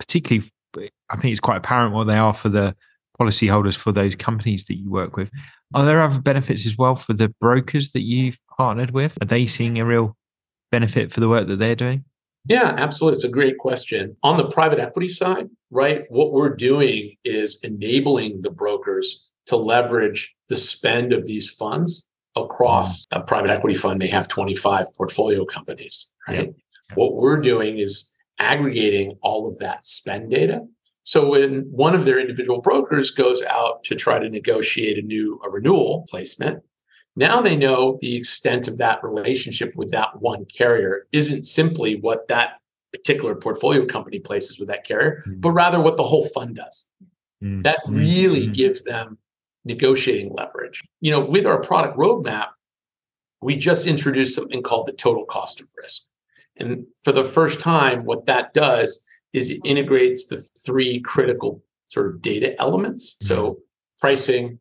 particularly? 0.00 0.50
I 1.10 1.16
think 1.16 1.30
it's 1.30 1.38
quite 1.38 1.58
apparent 1.58 1.94
what 1.94 2.08
they 2.08 2.18
are 2.18 2.34
for 2.34 2.48
the 2.48 2.74
policyholders 3.20 3.76
for 3.76 3.92
those 3.92 4.16
companies 4.16 4.64
that 4.64 4.78
you 4.78 4.90
work 4.90 5.16
with. 5.16 5.30
Are 5.74 5.84
there 5.84 6.02
other 6.02 6.20
benefits 6.20 6.66
as 6.66 6.76
well 6.76 6.96
for 6.96 7.12
the 7.12 7.32
brokers 7.40 7.92
that 7.92 8.02
you've 8.02 8.36
partnered 8.56 8.90
with? 8.90 9.16
Are 9.22 9.26
they 9.26 9.46
seeing 9.46 9.78
a 9.78 9.84
real 9.84 10.16
benefit 10.72 11.12
for 11.12 11.20
the 11.20 11.28
work 11.28 11.46
that 11.46 11.60
they're 11.60 11.76
doing? 11.76 12.04
Yeah, 12.46 12.74
absolutely. 12.76 13.18
It's 13.18 13.24
a 13.24 13.28
great 13.28 13.58
question. 13.58 14.16
On 14.24 14.36
the 14.36 14.48
private 14.48 14.80
equity 14.80 15.08
side, 15.08 15.50
right, 15.70 16.04
what 16.08 16.32
we're 16.32 16.54
doing 16.54 17.14
is 17.24 17.60
enabling 17.62 18.42
the 18.42 18.50
brokers 18.50 19.30
to 19.46 19.56
leverage 19.56 20.34
the 20.48 20.56
spend 20.56 21.12
of 21.12 21.26
these 21.26 21.50
funds 21.50 22.04
across 22.36 23.06
mm-hmm. 23.06 23.20
a 23.20 23.24
private 23.24 23.50
equity 23.50 23.74
fund 23.74 23.98
may 23.98 24.06
have 24.06 24.28
25 24.28 24.86
portfolio 24.96 25.44
companies, 25.44 26.08
right? 26.26 26.54
What 26.94 27.16
we're 27.16 27.40
doing 27.40 27.78
is 27.78 28.14
aggregating 28.38 29.18
all 29.22 29.48
of 29.48 29.58
that 29.58 29.84
spend 29.84 30.30
data. 30.30 30.66
So 31.02 31.30
when 31.30 31.62
one 31.70 31.94
of 31.94 32.04
their 32.04 32.18
individual 32.18 32.60
brokers 32.60 33.10
goes 33.10 33.42
out 33.42 33.82
to 33.84 33.94
try 33.94 34.18
to 34.18 34.28
negotiate 34.28 34.98
a 34.98 35.06
new 35.06 35.40
a 35.44 35.50
renewal 35.50 36.06
placement, 36.08 36.62
now 37.16 37.40
they 37.40 37.56
know 37.56 37.98
the 38.00 38.16
extent 38.16 38.68
of 38.68 38.78
that 38.78 39.02
relationship 39.02 39.74
with 39.74 39.90
that 39.90 40.20
one 40.20 40.44
carrier 40.44 41.06
isn't 41.12 41.44
simply 41.44 41.96
what 41.96 42.28
that 42.28 42.60
particular 42.98 43.34
portfolio 43.34 43.86
company 43.86 44.18
places 44.18 44.58
with 44.58 44.68
that 44.68 44.84
carrier, 44.84 45.22
mm-hmm. 45.26 45.40
but 45.40 45.52
rather 45.52 45.80
what 45.80 45.96
the 45.96 46.02
whole 46.02 46.26
fund 46.28 46.56
does. 46.56 46.88
Mm-hmm. 47.42 47.62
That 47.62 47.80
really 47.88 48.44
mm-hmm. 48.44 48.52
gives 48.52 48.82
them 48.82 49.18
negotiating 49.64 50.32
leverage. 50.32 50.82
You 51.00 51.12
know, 51.12 51.20
with 51.20 51.46
our 51.46 51.60
product 51.60 51.96
roadmap, 51.96 52.48
we 53.40 53.56
just 53.56 53.86
introduced 53.86 54.34
something 54.34 54.62
called 54.62 54.86
the 54.86 54.92
total 54.92 55.24
cost 55.24 55.60
of 55.60 55.68
risk. 55.76 56.02
And 56.56 56.84
for 57.02 57.12
the 57.12 57.24
first 57.24 57.60
time, 57.60 58.04
what 58.04 58.26
that 58.26 58.52
does 58.52 59.04
is 59.32 59.50
it 59.50 59.60
integrates 59.64 60.26
the 60.26 60.38
three 60.58 61.00
critical 61.00 61.62
sort 61.86 62.08
of 62.08 62.20
data 62.20 62.60
elements. 62.60 63.16
So 63.20 63.36
mm-hmm. 63.36 63.60
pricing, 64.00 64.58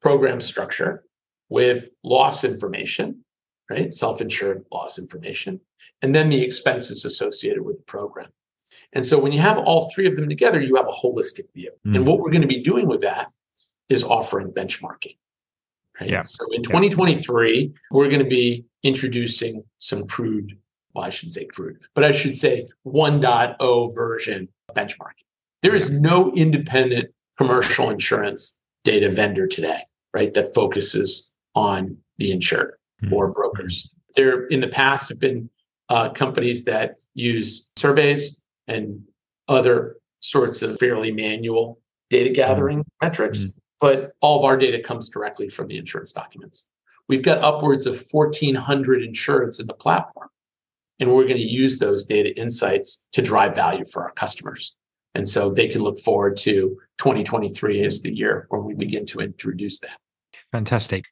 program 0.00 0.40
structure, 0.40 1.04
with 1.48 1.92
loss 2.04 2.44
information, 2.44 3.24
right? 3.70 3.92
Self 3.94 4.20
insured 4.20 4.64
loss 4.72 4.98
information, 4.98 5.60
and 6.02 6.14
then 6.14 6.28
the 6.28 6.42
expenses 6.42 7.04
associated 7.04 7.62
with 7.62 7.76
the 7.76 7.84
program. 7.84 8.28
And 8.92 9.04
so 9.04 9.18
when 9.18 9.32
you 9.32 9.38
have 9.38 9.58
all 9.58 9.88
three 9.94 10.06
of 10.06 10.16
them 10.16 10.28
together, 10.28 10.60
you 10.60 10.74
have 10.74 10.88
a 10.88 11.06
holistic 11.06 11.52
view. 11.54 11.70
Mm. 11.86 11.96
And 11.96 12.06
what 12.06 12.18
we're 12.18 12.30
going 12.30 12.42
to 12.42 12.48
be 12.48 12.60
doing 12.60 12.88
with 12.88 13.02
that 13.02 13.30
is 13.88 14.02
offering 14.02 14.52
benchmarking. 14.52 15.16
Right? 16.00 16.10
Yeah. 16.10 16.22
So 16.22 16.44
in 16.52 16.62
2023, 16.62 17.72
we're 17.92 18.08
going 18.08 18.22
to 18.22 18.28
be 18.28 18.64
introducing 18.82 19.62
some 19.78 20.06
crude, 20.06 20.58
well, 20.94 21.04
I 21.04 21.10
should 21.10 21.30
say 21.30 21.44
crude, 21.44 21.78
but 21.94 22.04
I 22.04 22.10
should 22.10 22.36
say 22.36 22.68
1.0 22.84 23.94
version 23.94 24.48
benchmarking. 24.74 25.24
There 25.62 25.74
is 25.74 25.90
no 25.90 26.32
independent 26.34 27.10
commercial 27.36 27.90
insurance 27.90 28.58
data 28.82 29.10
vendor 29.10 29.46
today, 29.46 29.82
right, 30.14 30.32
that 30.34 30.54
focuses 30.54 31.32
on 31.54 31.96
the 32.18 32.32
insured. 32.32 32.79
Or 33.10 33.32
brokers. 33.32 33.90
There, 34.16 34.46
in 34.46 34.60
the 34.60 34.68
past, 34.68 35.08
have 35.08 35.20
been 35.20 35.48
uh, 35.88 36.10
companies 36.10 36.64
that 36.64 36.96
use 37.14 37.72
surveys 37.76 38.42
and 38.66 39.02
other 39.48 39.96
sorts 40.20 40.62
of 40.62 40.78
fairly 40.78 41.10
manual 41.12 41.80
data 42.10 42.30
gathering 42.30 42.80
mm-hmm. 42.80 43.06
metrics, 43.06 43.44
mm-hmm. 43.44 43.58
but 43.80 44.12
all 44.20 44.38
of 44.38 44.44
our 44.44 44.56
data 44.56 44.80
comes 44.80 45.08
directly 45.08 45.48
from 45.48 45.68
the 45.68 45.78
insurance 45.78 46.12
documents. 46.12 46.68
We've 47.08 47.22
got 47.22 47.38
upwards 47.38 47.86
of 47.86 48.00
1,400 48.10 49.02
insurance 49.02 49.58
in 49.58 49.66
the 49.66 49.74
platform, 49.74 50.28
and 51.00 51.12
we're 51.12 51.24
going 51.24 51.36
to 51.36 51.42
use 51.42 51.78
those 51.78 52.06
data 52.06 52.36
insights 52.38 53.06
to 53.12 53.22
drive 53.22 53.54
value 53.54 53.84
for 53.90 54.04
our 54.04 54.12
customers. 54.12 54.76
And 55.16 55.26
so 55.26 55.52
they 55.52 55.66
can 55.66 55.82
look 55.82 55.98
forward 55.98 56.36
to 56.38 56.78
2023 56.98 57.82
as 57.82 58.02
the 58.02 58.14
year 58.14 58.46
when 58.50 58.64
we 58.64 58.74
begin 58.74 59.04
to 59.06 59.18
introduce 59.18 59.80
that. 59.80 59.96
Fantastic 60.52 61.06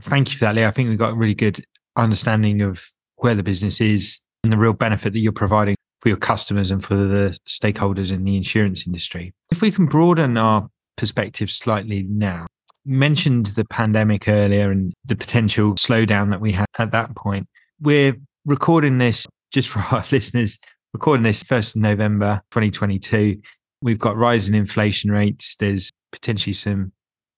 thank 0.00 0.32
you 0.32 0.38
for 0.38 0.44
that, 0.46 0.54
Lee. 0.54 0.64
I 0.64 0.70
think 0.70 0.88
we've 0.88 0.98
got 0.98 1.12
a 1.12 1.16
really 1.16 1.34
good 1.34 1.64
understanding 1.96 2.62
of 2.62 2.84
where 3.16 3.34
the 3.34 3.42
business 3.42 3.80
is 3.80 4.20
and 4.44 4.52
the 4.52 4.58
real 4.58 4.72
benefit 4.72 5.12
that 5.12 5.18
you're 5.18 5.32
providing 5.32 5.76
for 6.00 6.08
your 6.08 6.18
customers 6.18 6.70
and 6.70 6.84
for 6.84 6.94
the 6.94 7.36
stakeholders 7.48 8.10
in 8.10 8.24
the 8.24 8.36
insurance 8.36 8.86
industry. 8.86 9.32
If 9.50 9.62
we 9.62 9.70
can 9.70 9.86
broaden 9.86 10.36
our 10.36 10.68
perspective 10.96 11.50
slightly 11.50 12.04
now, 12.04 12.46
you 12.84 12.96
mentioned 12.96 13.46
the 13.46 13.64
pandemic 13.64 14.28
earlier 14.28 14.70
and 14.70 14.92
the 15.04 15.16
potential 15.16 15.74
slowdown 15.74 16.30
that 16.30 16.40
we 16.40 16.52
had 16.52 16.66
at 16.78 16.92
that 16.92 17.14
point. 17.16 17.48
We're 17.80 18.14
recording 18.44 18.98
this 18.98 19.26
just 19.52 19.68
for 19.68 19.80
our 19.90 20.04
listeners, 20.12 20.58
recording 20.92 21.24
this 21.24 21.42
1st 21.42 21.76
of 21.76 21.82
November 21.82 22.40
2022. 22.50 23.40
We've 23.82 23.98
got 23.98 24.16
rising 24.16 24.54
inflation 24.54 25.10
rates. 25.10 25.56
There's 25.56 25.90
potentially 26.12 26.54
some 26.54 26.92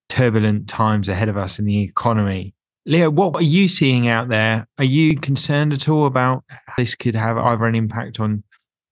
turbulent 0.08 0.68
times 0.68 1.08
ahead 1.08 1.28
of 1.28 1.36
us 1.36 1.58
in 1.58 1.64
the 1.64 1.82
economy. 1.82 2.54
Leo, 2.86 3.10
what 3.10 3.36
are 3.36 3.42
you 3.42 3.68
seeing 3.68 4.08
out 4.08 4.28
there? 4.28 4.66
Are 4.78 4.84
you 4.84 5.16
concerned 5.16 5.72
at 5.72 5.88
all 5.88 6.06
about 6.06 6.42
how 6.48 6.72
this 6.78 6.94
could 6.94 7.14
have 7.14 7.36
either 7.36 7.66
an 7.66 7.74
impact 7.74 8.18
on, 8.18 8.42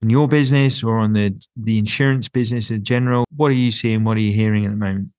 on 0.03 0.09
your 0.09 0.27
business 0.27 0.83
or 0.83 0.99
on 0.99 1.13
the, 1.13 1.35
the 1.55 1.79
insurance 1.79 2.29
business 2.29 2.69
in 2.69 2.83
general? 2.83 3.25
What 3.35 3.49
are 3.49 3.55
you 3.55 3.71
seeing? 3.71 4.03
What 4.03 4.17
are 4.17 4.21
you 4.21 4.33
hearing 4.33 4.65
at 4.65 4.71
the 4.71 4.77
moment? 4.77 5.09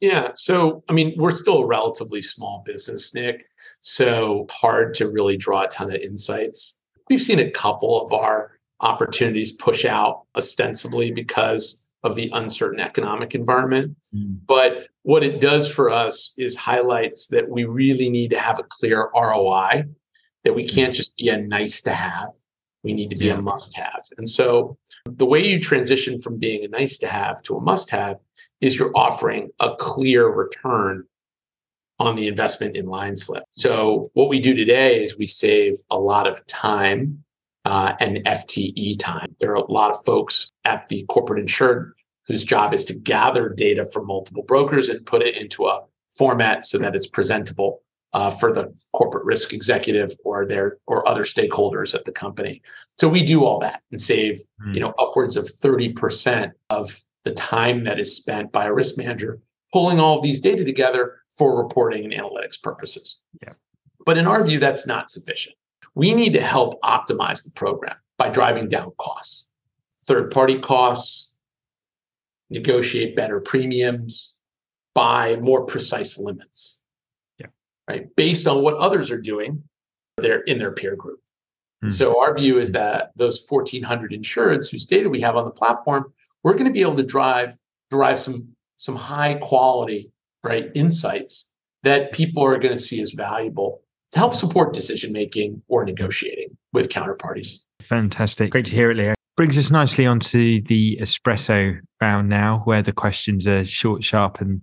Yeah. 0.00 0.30
So, 0.36 0.82
I 0.88 0.92
mean, 0.92 1.14
we're 1.16 1.34
still 1.34 1.62
a 1.62 1.66
relatively 1.66 2.22
small 2.22 2.62
business, 2.64 3.14
Nick. 3.14 3.44
So 3.80 4.46
hard 4.50 4.94
to 4.94 5.10
really 5.10 5.36
draw 5.36 5.64
a 5.64 5.68
ton 5.68 5.92
of 5.92 6.00
insights. 6.00 6.76
We've 7.08 7.20
seen 7.20 7.40
a 7.40 7.50
couple 7.50 8.00
of 8.00 8.12
our 8.12 8.52
opportunities 8.80 9.52
push 9.52 9.84
out 9.84 10.22
ostensibly 10.36 11.10
because 11.10 11.88
of 12.02 12.16
the 12.16 12.30
uncertain 12.32 12.80
economic 12.80 13.34
environment. 13.34 13.96
Mm. 14.14 14.38
But 14.46 14.86
what 15.02 15.22
it 15.22 15.40
does 15.40 15.70
for 15.70 15.90
us 15.90 16.34
is 16.36 16.56
highlights 16.56 17.28
that 17.28 17.48
we 17.48 17.64
really 17.64 18.10
need 18.10 18.30
to 18.30 18.38
have 18.38 18.58
a 18.58 18.64
clear 18.68 19.10
ROI, 19.14 19.84
that 20.44 20.54
we 20.54 20.66
can't 20.66 20.94
just 20.94 21.16
be 21.16 21.28
a 21.28 21.40
nice 21.40 21.82
to 21.82 21.92
have. 21.92 22.28
We 22.82 22.92
need 22.92 23.10
to 23.10 23.16
be 23.16 23.26
yeah. 23.26 23.34
a 23.34 23.42
must 23.42 23.76
have. 23.76 24.02
And 24.16 24.28
so 24.28 24.78
the 25.04 25.26
way 25.26 25.46
you 25.46 25.60
transition 25.60 26.20
from 26.20 26.38
being 26.38 26.64
a 26.64 26.68
nice 26.68 26.96
to 26.98 27.06
have 27.06 27.42
to 27.42 27.56
a 27.56 27.60
must 27.60 27.90
have 27.90 28.16
is 28.60 28.78
you're 28.78 28.96
offering 28.96 29.50
a 29.60 29.74
clear 29.76 30.26
return 30.28 31.04
on 31.98 32.16
the 32.16 32.26
investment 32.26 32.76
in 32.76 32.86
LineSlip. 32.86 33.42
So 33.58 34.04
what 34.14 34.30
we 34.30 34.40
do 34.40 34.54
today 34.54 35.02
is 35.02 35.18
we 35.18 35.26
save 35.26 35.74
a 35.90 35.98
lot 35.98 36.26
of 36.26 36.44
time 36.46 37.22
uh, 37.66 37.92
and 38.00 38.16
FTE 38.24 38.98
time. 38.98 39.36
There 39.38 39.50
are 39.50 39.56
a 39.56 39.70
lot 39.70 39.90
of 39.90 40.02
folks 40.04 40.50
at 40.64 40.88
the 40.88 41.04
corporate 41.10 41.40
insured 41.40 41.92
whose 42.26 42.44
job 42.44 42.72
is 42.72 42.84
to 42.86 42.94
gather 42.94 43.48
data 43.48 43.84
from 43.84 44.06
multiple 44.06 44.42
brokers 44.42 44.88
and 44.88 45.04
put 45.06 45.22
it 45.22 45.36
into 45.36 45.66
a 45.66 45.80
format 46.10 46.64
so 46.64 46.78
that 46.78 46.94
it's 46.94 47.06
presentable 47.06 47.82
uh, 48.12 48.30
for 48.30 48.52
the 48.52 48.72
corporate 48.92 49.24
risk 49.24 49.52
executive 49.52 50.10
or 50.24 50.44
their 50.44 50.78
or 50.86 51.06
other 51.08 51.22
stakeholders 51.22 51.94
at 51.94 52.04
the 52.04 52.12
company. 52.12 52.60
So 52.98 53.08
we 53.08 53.22
do 53.22 53.44
all 53.44 53.58
that 53.60 53.82
and 53.90 54.00
save, 54.00 54.40
mm. 54.64 54.74
you 54.74 54.80
know, 54.80 54.92
upwards 54.98 55.36
of 55.36 55.44
30% 55.44 56.52
of 56.70 57.00
the 57.24 57.32
time 57.32 57.84
that 57.84 58.00
is 58.00 58.16
spent 58.16 58.52
by 58.52 58.66
a 58.66 58.74
risk 58.74 58.98
manager 58.98 59.40
pulling 59.72 60.00
all 60.00 60.18
of 60.18 60.24
these 60.24 60.40
data 60.40 60.64
together 60.64 61.20
for 61.30 61.60
reporting 61.60 62.04
and 62.04 62.12
analytics 62.12 62.60
purposes. 62.60 63.20
Yeah. 63.42 63.52
But 64.04 64.18
in 64.18 64.26
our 64.26 64.44
view, 64.44 64.58
that's 64.58 64.86
not 64.86 65.10
sufficient. 65.10 65.54
We 65.94 66.14
need 66.14 66.32
to 66.32 66.40
help 66.40 66.80
optimize 66.82 67.44
the 67.44 67.52
program 67.54 67.96
by 68.16 68.30
driving 68.30 68.68
down 68.68 68.92
costs, 68.98 69.48
third 70.02 70.30
party 70.30 70.58
costs, 70.58 71.29
negotiate 72.50 73.16
better 73.16 73.40
premiums, 73.40 74.34
buy 74.94 75.36
more 75.36 75.64
precise 75.64 76.18
limits. 76.18 76.82
Yeah. 77.38 77.46
Right. 77.88 78.14
Based 78.16 78.46
on 78.46 78.62
what 78.62 78.74
others 78.74 79.10
are 79.10 79.20
doing, 79.20 79.62
they're 80.18 80.40
in 80.42 80.58
their 80.58 80.72
peer 80.72 80.96
group. 80.96 81.20
Mm-hmm. 81.82 81.90
So 81.90 82.20
our 82.20 82.36
view 82.36 82.58
is 82.58 82.72
that 82.72 83.12
those 83.16 83.44
1,400 83.48 84.12
insureds 84.12 84.70
whose 84.70 84.84
data 84.84 85.08
we 85.08 85.20
have 85.20 85.36
on 85.36 85.46
the 85.46 85.50
platform 85.50 86.12
we're 86.42 86.54
going 86.54 86.66
to 86.66 86.72
be 86.72 86.82
able 86.82 86.96
to 86.96 87.06
drive 87.06 87.56
derive 87.90 88.18
some 88.18 88.54
some 88.76 88.96
high 88.96 89.34
quality 89.34 90.10
right 90.42 90.70
insights 90.74 91.52
that 91.82 92.12
people 92.12 92.42
are 92.42 92.58
going 92.58 92.72
to 92.72 92.78
see 92.78 93.00
as 93.00 93.12
valuable 93.12 93.82
to 94.10 94.18
help 94.18 94.34
support 94.34 94.72
decision 94.72 95.12
making 95.12 95.62
or 95.68 95.84
negotiating 95.84 96.56
with 96.72 96.88
counterparties. 96.88 97.60
Fantastic. 97.80 98.50
Great 98.50 98.66
to 98.66 98.72
hear 98.72 98.90
it, 98.90 98.96
Leo. 98.96 99.14
Brings 99.40 99.56
us 99.56 99.70
nicely 99.70 100.04
onto 100.04 100.60
the 100.64 100.98
espresso 101.00 101.80
round 101.98 102.28
now, 102.28 102.60
where 102.64 102.82
the 102.82 102.92
questions 102.92 103.46
are 103.46 103.64
short, 103.64 104.04
sharp, 104.04 104.42
and 104.42 104.60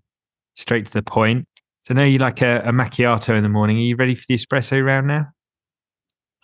straight 0.56 0.86
to 0.86 0.94
the 0.94 1.02
point. 1.02 1.48
So, 1.82 1.96
I 1.96 1.98
know 1.98 2.04
you 2.04 2.20
like 2.20 2.44
a, 2.44 2.60
a 2.60 2.72
macchiato 2.72 3.36
in 3.36 3.42
the 3.42 3.50
morning. 3.50 3.78
Are 3.78 3.82
you 3.82 3.96
ready 3.96 4.14
for 4.14 4.26
the 4.30 4.36
espresso 4.36 4.86
round 4.86 5.08
now? 5.08 5.30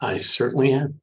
I 0.01 0.17
certainly 0.17 0.71
am. 0.71 0.99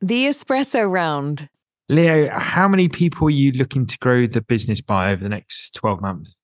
The 0.00 0.26
espresso 0.26 0.90
round. 0.90 1.48
Leo, 1.88 2.28
how 2.36 2.66
many 2.66 2.88
people 2.88 3.28
are 3.28 3.30
you 3.30 3.52
looking 3.52 3.86
to 3.86 3.96
grow 3.98 4.26
the 4.26 4.42
business 4.42 4.80
by 4.80 5.12
over 5.12 5.22
the 5.22 5.28
next 5.28 5.74
12 5.74 6.00
months? 6.00 6.34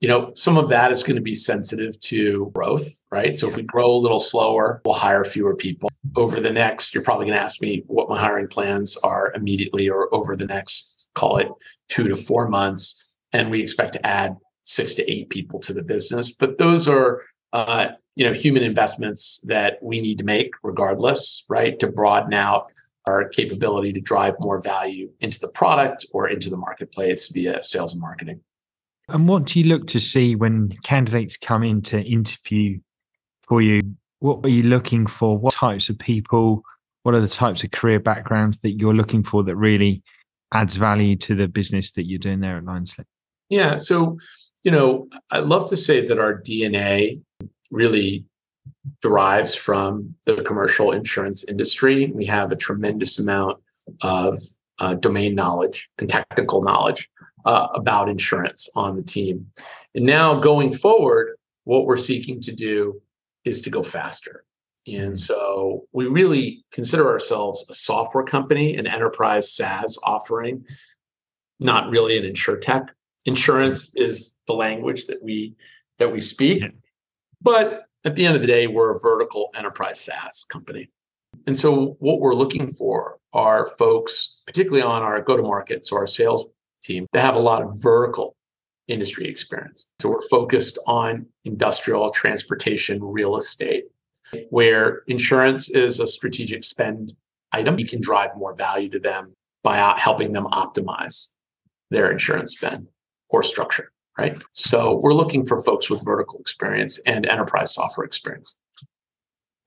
You 0.00 0.08
know, 0.08 0.32
some 0.34 0.56
of 0.56 0.68
that 0.68 0.92
is 0.92 1.02
going 1.02 1.16
to 1.16 1.22
be 1.22 1.34
sensitive 1.34 1.98
to 2.00 2.50
growth, 2.54 3.02
right? 3.10 3.36
So 3.36 3.48
if 3.48 3.56
we 3.56 3.62
grow 3.62 3.90
a 3.90 3.96
little 3.96 4.20
slower, 4.20 4.80
we'll 4.84 4.94
hire 4.94 5.24
fewer 5.24 5.56
people. 5.56 5.90
Over 6.16 6.40
the 6.40 6.52
next, 6.52 6.94
you're 6.94 7.02
probably 7.02 7.26
going 7.26 7.36
to 7.36 7.42
ask 7.42 7.60
me 7.60 7.82
what 7.86 8.08
my 8.08 8.18
hiring 8.18 8.46
plans 8.46 8.96
are 8.98 9.32
immediately 9.34 9.90
or 9.90 10.12
over 10.14 10.36
the 10.36 10.46
next, 10.46 11.08
call 11.14 11.38
it 11.38 11.48
two 11.88 12.08
to 12.08 12.16
four 12.16 12.48
months. 12.48 13.12
And 13.32 13.50
we 13.50 13.60
expect 13.60 13.92
to 13.94 14.06
add 14.06 14.36
six 14.62 14.94
to 14.96 15.10
eight 15.10 15.30
people 15.30 15.58
to 15.60 15.72
the 15.72 15.82
business. 15.82 16.32
But 16.32 16.58
those 16.58 16.86
are, 16.86 17.22
uh, 17.52 17.88
you 18.14 18.24
know, 18.24 18.32
human 18.32 18.62
investments 18.62 19.40
that 19.48 19.78
we 19.82 20.00
need 20.00 20.18
to 20.18 20.24
make 20.24 20.52
regardless, 20.62 21.44
right? 21.48 21.78
To 21.80 21.90
broaden 21.90 22.34
out 22.34 22.70
our 23.06 23.28
capability 23.28 23.92
to 23.94 24.00
drive 24.00 24.34
more 24.38 24.60
value 24.60 25.10
into 25.20 25.40
the 25.40 25.48
product 25.48 26.06
or 26.12 26.28
into 26.28 26.50
the 26.50 26.56
marketplace 26.56 27.28
via 27.28 27.62
sales 27.62 27.94
and 27.94 28.02
marketing. 28.02 28.40
And 29.08 29.26
what 29.26 29.46
do 29.46 29.58
you 29.58 29.66
look 29.66 29.86
to 29.88 30.00
see 30.00 30.34
when 30.34 30.70
candidates 30.84 31.36
come 31.36 31.62
in 31.62 31.80
to 31.82 32.02
interview 32.02 32.78
for 33.42 33.62
you? 33.62 33.80
What 34.20 34.44
are 34.44 34.50
you 34.50 34.64
looking 34.64 35.06
for? 35.06 35.38
What 35.38 35.54
types 35.54 35.88
of 35.88 35.98
people? 35.98 36.62
What 37.04 37.14
are 37.14 37.20
the 37.20 37.28
types 37.28 37.64
of 37.64 37.70
career 37.70 38.00
backgrounds 38.00 38.58
that 38.58 38.72
you're 38.72 38.94
looking 38.94 39.22
for 39.22 39.42
that 39.44 39.56
really 39.56 40.02
adds 40.52 40.76
value 40.76 41.16
to 41.16 41.34
the 41.34 41.48
business 41.48 41.92
that 41.92 42.06
you're 42.06 42.18
doing 42.18 42.40
there 42.40 42.58
at 42.58 42.64
LineSlip? 42.64 43.04
Yeah. 43.48 43.76
So, 43.76 44.18
you 44.62 44.70
know, 44.70 45.08
I 45.30 45.38
love 45.38 45.66
to 45.70 45.76
say 45.76 46.06
that 46.06 46.18
our 46.18 46.42
DNA 46.42 47.22
really 47.70 48.26
derives 49.00 49.54
from 49.54 50.14
the 50.26 50.42
commercial 50.42 50.92
insurance 50.92 51.48
industry. 51.48 52.12
We 52.14 52.26
have 52.26 52.52
a 52.52 52.56
tremendous 52.56 53.18
amount 53.18 53.58
of 54.02 54.38
uh, 54.80 54.94
domain 54.94 55.34
knowledge 55.34 55.88
and 55.98 56.08
technical 56.08 56.62
knowledge 56.62 57.08
uh, 57.48 57.66
about 57.72 58.10
insurance 58.10 58.68
on 58.76 58.94
the 58.94 59.02
team. 59.02 59.46
And 59.94 60.04
now 60.04 60.34
going 60.34 60.70
forward, 60.70 61.36
what 61.64 61.86
we're 61.86 61.96
seeking 61.96 62.40
to 62.42 62.54
do 62.54 63.00
is 63.46 63.62
to 63.62 63.70
go 63.70 63.82
faster. 63.82 64.44
And 64.86 65.16
so 65.16 65.86
we 65.92 66.06
really 66.08 66.62
consider 66.72 67.08
ourselves 67.08 67.64
a 67.70 67.72
software 67.72 68.24
company, 68.24 68.76
an 68.76 68.86
enterprise 68.86 69.50
SaaS 69.50 69.98
offering, 70.02 70.66
not 71.58 71.88
really 71.88 72.18
an 72.18 72.30
insurtech. 72.30 72.90
Insurance 73.24 73.96
is 73.96 74.34
the 74.46 74.52
language 74.52 75.06
that 75.06 75.22
we 75.22 75.54
that 75.98 76.12
we 76.12 76.20
speak, 76.20 76.62
but 77.40 77.84
at 78.04 78.14
the 78.14 78.24
end 78.24 78.36
of 78.36 78.40
the 78.42 78.46
day, 78.46 78.66
we're 78.66 78.94
a 78.94 79.00
vertical 79.00 79.50
enterprise 79.56 80.00
SaaS 80.00 80.44
company. 80.48 80.90
And 81.46 81.58
so 81.58 81.96
what 81.98 82.20
we're 82.20 82.34
looking 82.34 82.70
for 82.70 83.18
are 83.32 83.66
folks, 83.66 84.42
particularly 84.46 84.82
on 84.82 85.02
our 85.02 85.20
go-to-market, 85.20 85.84
so 85.84 85.96
our 85.96 86.06
sales 86.06 86.46
team, 86.82 87.06
that 87.12 87.20
have 87.20 87.36
a 87.36 87.40
lot 87.40 87.62
of 87.62 87.74
vertical 87.82 88.36
industry 88.86 89.26
experience. 89.26 89.90
So 90.00 90.10
we're 90.10 90.28
focused 90.28 90.78
on 90.86 91.26
industrial, 91.44 92.10
transportation, 92.10 93.02
real 93.02 93.36
estate, 93.36 93.84
where 94.50 95.02
insurance 95.06 95.70
is 95.70 96.00
a 96.00 96.06
strategic 96.06 96.64
spend 96.64 97.14
item. 97.52 97.76
We 97.76 97.84
can 97.84 98.00
drive 98.00 98.30
more 98.36 98.54
value 98.56 98.88
to 98.90 98.98
them 98.98 99.34
by 99.62 99.78
uh, 99.78 99.96
helping 99.96 100.32
them 100.32 100.44
optimize 100.44 101.32
their 101.90 102.10
insurance 102.10 102.52
spend 102.52 102.86
or 103.30 103.42
structure 103.42 103.92
right? 104.18 104.36
So 104.52 104.98
we're 105.00 105.14
looking 105.14 105.46
for 105.46 105.62
folks 105.62 105.88
with 105.88 106.04
vertical 106.04 106.40
experience 106.40 106.98
and 107.06 107.24
enterprise 107.24 107.72
software 107.72 108.04
experience. 108.04 108.56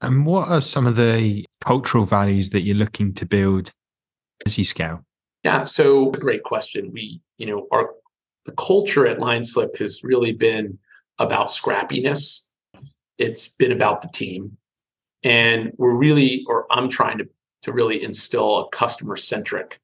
And 0.01 0.25
what 0.25 0.49
are 0.49 0.61
some 0.61 0.85
of 0.85 0.95
the 0.95 1.45
cultural 1.61 2.05
values 2.05 2.49
that 2.49 2.61
you're 2.61 2.75
looking 2.75 3.13
to 3.15 3.25
build 3.25 3.71
as 4.45 4.57
you 4.57 4.65
scale? 4.65 5.05
Yeah, 5.43 5.63
so 5.63 6.11
great 6.11 6.43
question. 6.43 6.91
We, 6.91 7.21
you 7.37 7.47
know, 7.47 7.67
our 7.71 7.91
the 8.45 8.51
culture 8.53 9.05
at 9.05 9.17
LineSlip 9.17 9.77
has 9.77 10.03
really 10.03 10.33
been 10.33 10.77
about 11.19 11.47
scrappiness. 11.47 12.49
It's 13.17 13.55
been 13.55 13.71
about 13.71 14.01
the 14.01 14.07
team. 14.07 14.57
And 15.23 15.71
we're 15.77 15.95
really, 15.95 16.43
or 16.47 16.65
I'm 16.71 16.89
trying 16.89 17.19
to, 17.19 17.29
to 17.63 17.71
really 17.71 18.01
instill 18.01 18.57
a 18.57 18.69
customer 18.69 19.15
centric 19.15 19.79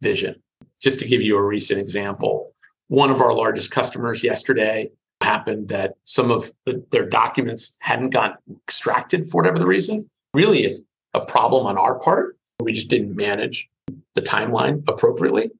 vision. 0.00 0.40
Just 0.80 1.00
to 1.00 1.08
give 1.08 1.22
you 1.22 1.36
a 1.36 1.44
recent 1.44 1.80
example, 1.80 2.52
one 2.88 3.10
of 3.10 3.20
our 3.20 3.34
largest 3.34 3.72
customers 3.72 4.22
yesterday 4.22 4.90
happened 5.20 5.68
that 5.70 5.94
some 6.04 6.30
of 6.30 6.52
the, 6.66 6.84
their 6.92 7.08
documents 7.08 7.76
hadn't 7.80 8.10
gotten 8.10 8.36
extracted 8.62 9.26
for 9.26 9.38
whatever 9.38 9.58
the 9.58 9.66
reason. 9.66 10.08
Really, 10.34 10.66
a, 10.66 11.18
a 11.18 11.24
problem 11.24 11.66
on 11.66 11.76
our 11.78 11.98
part. 11.98 12.36
We 12.60 12.72
just 12.72 12.90
didn't 12.90 13.16
manage 13.16 13.68
the 14.14 14.22
timeline 14.22 14.82
appropriately. 14.88 15.50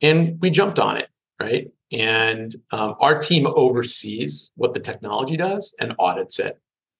And 0.00 0.40
we 0.40 0.50
jumped 0.50 0.78
on 0.78 0.96
it, 0.96 1.08
right? 1.40 1.70
And 1.92 2.54
um, 2.72 2.94
our 3.00 3.18
team 3.18 3.46
oversees 3.46 4.50
what 4.56 4.72
the 4.72 4.80
technology 4.80 5.36
does 5.36 5.74
and 5.78 5.94
audits 5.98 6.38
it. 6.38 6.58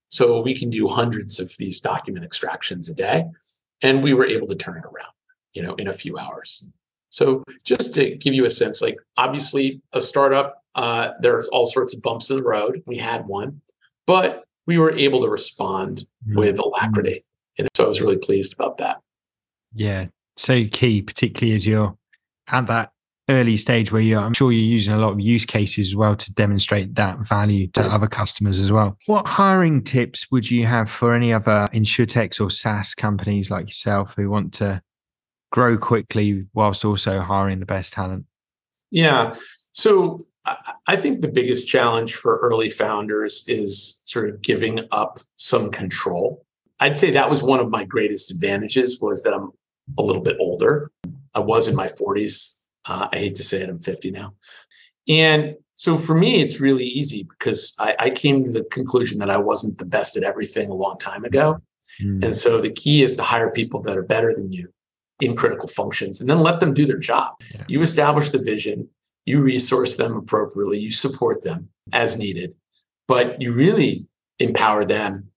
So 0.09 0.43
we 0.43 0.55
can 0.55 0.69
do 0.69 0.87
hundreds 0.87 1.41
of 1.41 1.51
these 1.59 1.81
document 1.81 2.25
extractions 2.25 2.89
a 2.91 2.95
day. 2.95 3.25
And 3.83 4.03
we 4.03 4.15
were 4.15 4.27
able 4.27 4.47
to 4.47 4.55
turn 4.55 4.77
it 4.77 4.85
around, 4.85 5.13
you 5.55 5.63
know, 5.63 5.75
in 5.75 5.89
a 5.89 5.93
few 5.93 6.19
hours. 6.19 6.65
So 7.09 7.43
just 7.65 7.95
to 7.95 8.17
give 8.17 8.33
you 8.33 8.45
a 8.45 8.51
sense, 8.51 8.81
like 8.81 8.97
obviously 9.17 9.83
a 9.93 10.01
startup, 10.01 10.63
uh, 10.75 11.11
there's 11.21 11.49
all 11.49 11.67
sorts 11.67 11.95
of 11.95 12.03
bumps 12.03 12.31
in 12.31 12.37
the 12.37 12.43
road. 12.43 12.83
We 12.87 12.97
had 12.97 13.27
one, 13.27 13.61
but 14.07 14.45
we 14.67 14.79
were 14.79 14.93
able 14.93 15.21
to 15.23 15.29
respond 15.29 16.07
mm-hmm. 16.27 16.39
with 16.39 16.59
alacrity. 16.59 17.25
And 17.59 17.69
so 17.75 17.85
I 17.85 17.89
was 17.89 18.01
really 18.01 18.17
pleased 18.19 18.55
about 18.55 18.79
that. 18.79 19.01
Yeah. 19.75 20.07
So 20.37 20.65
key, 20.67 21.03
particularly 21.03 21.55
as 21.55 21.67
you're 21.67 21.97
at 22.49 22.67
that 22.67 22.91
early 23.29 23.57
stage 23.57 23.93
where 23.93 24.03
you're, 24.03 24.21
I'm 24.21 24.35
sure 24.35 24.53
you're 24.53 24.61
using 24.63 24.93
a 24.93 24.99
lot 24.99 25.13
of 25.13 25.21
use 25.21 25.45
cases 25.45 25.89
as 25.89 25.97
well 25.97 26.17
to 26.17 26.35
demonstrate 26.35 26.95
that 26.97 27.19
value 27.19 27.69
to 27.69 27.83
other 27.83 28.09
customers 28.09 28.59
as 28.59 28.73
well. 28.73 28.97
What 29.07 29.27
hiring 29.27 29.83
tips 29.83 30.31
would 30.31 30.51
you 30.51 30.67
have 30.67 30.91
for 30.91 31.15
any 31.15 31.33
other 31.33 31.69
insurtechs 31.73 32.41
or 32.41 32.51
SaaS 32.51 32.95
companies 32.95 33.51
like 33.51 33.69
yourself 33.69 34.15
who 34.17 34.29
want 34.29 34.53
to 34.55 34.83
grow 35.51 35.79
quickly 35.79 36.47
whilst 36.55 36.85
also 36.85 37.21
hiring 37.21 37.61
the 37.61 37.67
best 37.67 37.93
talent? 37.93 38.25
Yeah. 38.91 39.35
So 39.73 40.19
I 40.87 40.97
think 40.97 41.21
the 41.21 41.29
biggest 41.29 41.69
challenge 41.69 42.15
for 42.15 42.39
early 42.39 42.69
founders 42.69 43.45
is 43.47 44.03
sort 44.05 44.29
of 44.29 44.43
giving 44.43 44.81
up 44.91 45.21
some 45.37 45.71
control. 45.71 46.45
I'd 46.81 46.99
say 46.99 47.13
that 47.13 47.31
was 47.31 47.43
one 47.43 47.61
of 47.61 47.71
my 47.71 47.85
greatest 47.85 48.33
advantages 48.33 48.99
was 49.01 49.23
that 49.23 49.33
I'm 49.33 49.53
a 49.99 50.03
little 50.03 50.23
bit 50.23 50.37
older. 50.41 50.91
I 51.35 51.41
was 51.41 51.69
in 51.69 51.77
my 51.77 51.87
40s. 51.87 52.59
Uh, 52.87 53.09
I 53.13 53.17
hate 53.17 53.35
to 53.37 53.43
say 53.43 53.63
it, 53.63 53.69
I'm 53.69 53.79
50 53.79 54.11
now. 54.11 54.35
And 55.09 55.55
so 55.77 55.97
for 55.97 56.17
me, 56.17 56.41
it's 56.41 56.61
really 56.61 56.85
easy 56.85 57.25
because 57.25 57.75
I, 57.79 57.97
I, 57.99 58.11
came 58.11 58.45
to 58.45 58.53
the 58.53 58.65
conclusion 58.65 59.19
that 59.19 59.31
I 59.31 59.37
wasn't 59.37 59.79
the 59.79 59.85
best 59.85 60.17
at 60.17 60.23
everything 60.23 60.69
a 60.69 60.75
long 60.75 60.97
time 60.99 61.25
ago. 61.25 61.61
Mm. 62.01 62.25
And 62.25 62.37
so 62.37 62.61
the 62.61 62.71
key 62.71 63.03
is 63.03 63.15
to 63.17 63.23
hire 63.23 63.51
people 63.51 63.83
that 63.83 63.97
are 63.97 64.03
better 64.03 64.33
than 64.35 64.51
you 64.53 64.73
in 65.21 65.37
critical 65.37 65.69
functions 65.69 66.21
and 66.21 66.29
then 66.29 66.41
let 66.41 66.61
them 66.61 66.75
do 66.75 66.87
their 66.87 66.99
job. 66.99 67.35
Yeah. 67.55 67.65
You 67.69 67.83
establish 67.83 68.31
the 68.31 68.39
vision, 68.39 68.89
you 69.25 69.43
resource 69.43 69.97
them 69.97 70.17
appropriately, 70.17 70.79
you 70.79 70.91
support 70.91 71.43
them 71.43 71.69
as 71.93 72.19
needed, 72.19 72.55
but 73.09 73.41
you 73.41 73.53
really 73.53 74.09
empower 74.39 74.85
them 74.85 75.29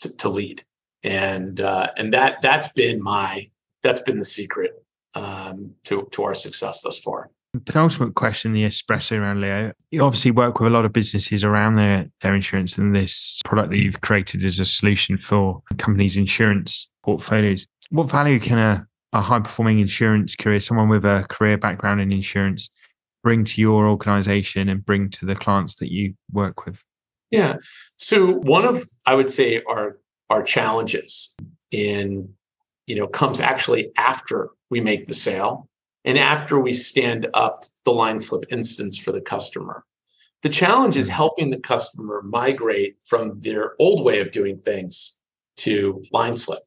to, 0.00 0.16
to 0.18 0.28
lead. 0.28 0.64
And 1.02 1.60
uh, 1.60 1.88
and 1.98 2.14
that 2.14 2.40
that's 2.40 2.68
been 2.68 3.02
my 3.02 3.50
that's 3.84 4.00
been 4.00 4.18
the 4.18 4.24
secret 4.24 4.72
um, 5.14 5.70
to 5.84 6.08
to 6.10 6.24
our 6.24 6.34
success 6.34 6.82
thus 6.82 6.98
far. 6.98 7.30
Penultimate 7.66 8.16
question, 8.16 8.52
the 8.52 8.64
espresso 8.64 9.20
round, 9.20 9.40
Leo. 9.40 9.72
You 9.92 10.02
obviously 10.02 10.32
work 10.32 10.58
with 10.58 10.66
a 10.66 10.74
lot 10.74 10.84
of 10.84 10.92
businesses 10.92 11.44
around 11.44 11.76
their, 11.76 12.10
their 12.20 12.34
insurance, 12.34 12.76
and 12.76 12.96
this 12.96 13.40
product 13.44 13.70
that 13.70 13.78
you've 13.78 14.00
created 14.00 14.44
is 14.44 14.58
a 14.58 14.66
solution 14.66 15.16
for 15.16 15.62
companies' 15.78 16.16
insurance 16.16 16.90
portfolios. 17.04 17.64
What 17.90 18.10
value 18.10 18.40
can 18.40 18.58
a, 18.58 18.84
a 19.12 19.20
high 19.20 19.38
performing 19.38 19.78
insurance 19.78 20.34
career, 20.34 20.58
someone 20.58 20.88
with 20.88 21.04
a 21.04 21.26
career 21.28 21.56
background 21.56 22.00
in 22.00 22.10
insurance, 22.10 22.68
bring 23.22 23.44
to 23.44 23.60
your 23.60 23.88
organization 23.88 24.68
and 24.68 24.84
bring 24.84 25.08
to 25.10 25.24
the 25.24 25.36
clients 25.36 25.76
that 25.76 25.92
you 25.92 26.14
work 26.32 26.66
with? 26.66 26.80
Yeah. 27.30 27.56
So 27.98 28.32
one 28.32 28.64
of 28.64 28.82
I 29.06 29.14
would 29.14 29.30
say 29.30 29.62
our 29.68 29.98
our 30.28 30.42
challenges 30.42 31.36
in 31.70 32.34
you 32.86 32.96
know 32.96 33.06
comes 33.06 33.40
actually 33.40 33.90
after 33.96 34.50
we 34.70 34.80
make 34.80 35.06
the 35.06 35.14
sale 35.14 35.68
and 36.04 36.18
after 36.18 36.58
we 36.58 36.74
stand 36.74 37.26
up 37.34 37.64
the 37.84 37.92
LineSlip 37.92 38.44
instance 38.50 38.98
for 38.98 39.12
the 39.12 39.20
customer. 39.20 39.84
The 40.42 40.48
challenge 40.48 40.96
is 40.96 41.08
hmm. 41.08 41.14
helping 41.14 41.50
the 41.50 41.58
customer 41.58 42.22
migrate 42.22 42.96
from 43.04 43.40
their 43.40 43.74
old 43.78 44.04
way 44.04 44.20
of 44.20 44.30
doing 44.30 44.58
things 44.58 45.18
to 45.56 46.02
LineSlip. 46.12 46.58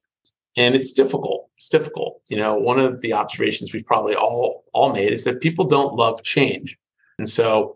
And 0.56 0.76
it's 0.76 0.92
difficult. 0.92 1.50
It's 1.58 1.70
difficult. 1.70 2.22
You 2.30 2.38
know, 2.38 2.56
one 2.56 2.80
of 2.80 3.02
the 3.02 3.14
observations 3.14 3.74
we've 3.74 3.86
probably 3.86 4.16
all 4.16 4.64
all 4.74 4.92
made 4.92 5.14
is 5.14 5.24
that 5.24 5.42
people 5.42 5.66
don't 5.66 5.94
love 5.94 6.24
change. 6.24 6.78
And 7.20 7.30
so, 7.30 7.76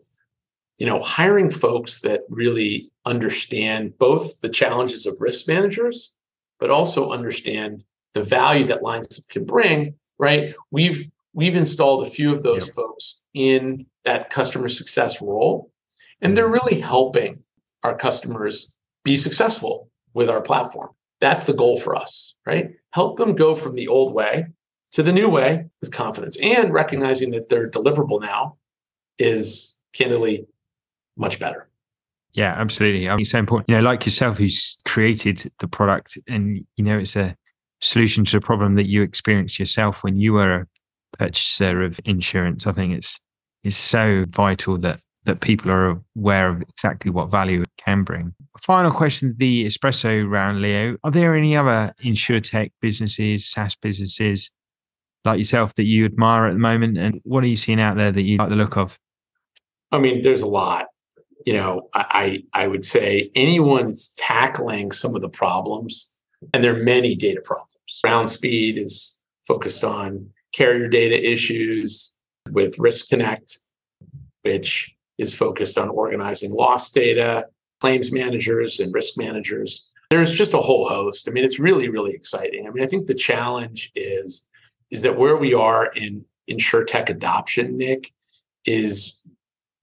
you 0.78 0.88
know, 0.88 1.00
hiring 1.00 1.52
folks 1.52 2.02
that 2.02 2.22
really 2.30 2.90
understand 3.06 3.98
both 4.00 4.42
the 4.42 4.50
challenges 4.50 5.06
of 5.06 5.14
risk 5.20 5.48
managers, 5.48 6.14
but 6.60 6.72
also 6.72 7.12
understand 7.12 7.84
the 8.14 8.24
value 8.24 8.66
that 8.66 8.84
lines 8.84 9.26
can 9.30 9.46
bring, 9.46 9.96
right? 10.20 10.54
We've 10.72 11.10
we've 11.34 11.56
installed 11.56 12.06
a 12.06 12.10
few 12.10 12.34
of 12.34 12.44
those 12.44 12.68
yep. 12.68 12.76
folks 12.76 13.24
in 13.34 13.86
that 14.04 14.30
customer 14.30 14.68
success 14.68 15.22
role 15.22 15.72
and 16.22 16.36
they're 16.36 16.50
really 16.50 16.80
helping 16.80 17.40
our 17.84 17.96
customers 17.96 18.76
be 19.04 19.16
successful 19.16 19.90
with 20.14 20.30
our 20.30 20.42
platform. 20.42 20.90
That's 21.22 21.46
the 21.46 21.54
goal 21.54 21.80
for 21.80 21.96
us 21.96 22.32
right? 22.46 22.72
Help 22.94 23.18
them 23.18 23.36
go 23.36 23.56
from 23.56 23.76
the 23.76 23.88
old 23.88 24.14
way 24.14 24.46
to 24.92 25.04
the 25.04 25.14
new 25.14 25.30
way 25.30 25.66
with 25.80 25.92
confidence 25.92 26.38
and 26.42 26.74
recognizing 26.74 27.32
that 27.32 27.50
their 27.50 27.70
deliverable 27.70 28.22
now 28.22 28.58
is 29.18 29.80
candidly 29.94 30.46
much 31.18 31.40
better. 31.40 31.70
Yeah 32.34 32.54
absolutely. 32.58 33.10
I 33.10 33.14
mean 33.14 33.22
it's 33.22 33.32
so 33.32 33.40
important. 33.40 33.70
You 33.70 33.76
know 33.76 33.82
like 33.82 34.06
yourself 34.06 34.38
who's 34.38 34.78
created 34.86 35.52
the 35.60 35.68
product 35.68 36.18
and 36.28 36.66
you 36.76 36.84
know 36.84 36.98
it's 36.98 37.16
a 37.16 37.36
solution 37.82 38.24
to 38.26 38.38
a 38.38 38.42
problem 38.42 38.76
that 38.76 38.88
you 38.88 39.02
experienced 39.02 39.60
yourself 39.60 40.04
when 40.04 40.16
you 40.18 40.34
were 40.34 40.54
a 40.54 40.68
purchaser 41.18 41.82
of 41.82 42.00
insurance. 42.06 42.68
I 42.68 42.72
think 42.72 42.94
it's 42.94 43.20
it's 43.64 43.76
so 43.76 44.26
vital 44.28 44.78
that 44.80 45.00
that 45.26 45.42
people 45.42 45.70
are 45.70 46.02
aware 46.18 46.50
of 46.50 46.62
exactly 46.64 47.12
what 47.12 47.30
value 47.30 47.62
it 47.62 47.70
can 47.78 48.04
bring. 48.04 48.34
Final 48.60 48.92
question: 48.92 49.36
the 49.38 49.66
espresso 49.66 50.28
round, 50.30 50.62
Leo. 50.62 50.98
Are 51.04 51.12
there 51.12 51.36
any 51.36 51.56
other 51.56 51.94
insurtech 52.04 52.72
businesses, 52.82 53.50
SaaS 53.50 53.76
businesses 53.76 54.52
like 55.24 55.38
yourself 55.38 55.76
that 55.76 55.86
you 55.86 56.06
admire 56.06 56.46
at 56.46 56.54
the 56.54 56.60
moment? 56.60 56.98
And 56.98 57.22
what 57.24 57.44
are 57.44 57.48
you 57.48 57.56
seeing 57.56 57.80
out 57.80 57.98
there 57.98 58.12
that 58.12 58.24
you 58.24 58.38
like 58.38 58.50
the 58.50 58.56
look 58.56 58.78
of? 58.78 58.98
I 59.92 60.00
mean, 60.00 60.22
there's 60.22 60.42
a 60.42 60.48
lot. 60.48 60.88
You 61.46 61.54
know, 61.54 61.90
I 61.94 62.44
I 62.54 62.68
would 62.68 62.86
say 62.86 63.32
anyone's 63.36 64.10
tackling 64.18 64.92
some 64.92 65.16
of 65.16 65.22
the 65.22 65.30
problems, 65.30 66.16
and 66.54 66.64
there 66.64 66.76
are 66.76 66.84
many 66.84 67.16
data 67.16 67.42
problems. 67.44 68.02
Groundspeed 68.06 68.78
is 68.78 69.22
focused 69.48 69.84
on 69.84 70.30
carrier 70.54 70.88
data 70.88 71.32
issues 71.32 72.18
with 72.52 72.78
Riskonnect, 72.78 73.58
which 74.44 74.96
is 75.18 75.34
focused 75.36 75.78
on 75.78 75.90
organizing 75.90 76.52
loss 76.52 76.90
data, 76.90 77.48
claims 77.80 78.12
managers, 78.12 78.80
and 78.80 78.94
risk 78.94 79.18
managers. 79.18 79.88
There's 80.10 80.34
just 80.34 80.54
a 80.54 80.58
whole 80.58 80.88
host. 80.88 81.28
I 81.30 81.32
mean, 81.32 81.46
it's 81.46 81.60
really, 81.60 81.90
really 81.90 82.12
exciting. 82.12 82.68
I 82.68 82.72
mean, 82.72 82.84
I 82.84 82.88
think 82.88 83.08
the 83.08 83.14
challenge 83.14 83.92
is 83.96 84.48
is 84.90 85.04
that 85.04 85.18
where 85.18 85.38
we 85.38 85.54
are 85.54 85.86
in 85.96 86.26
insurtech 86.50 87.10
adoption, 87.10 87.78
Nick, 87.78 88.12
is 88.66 89.26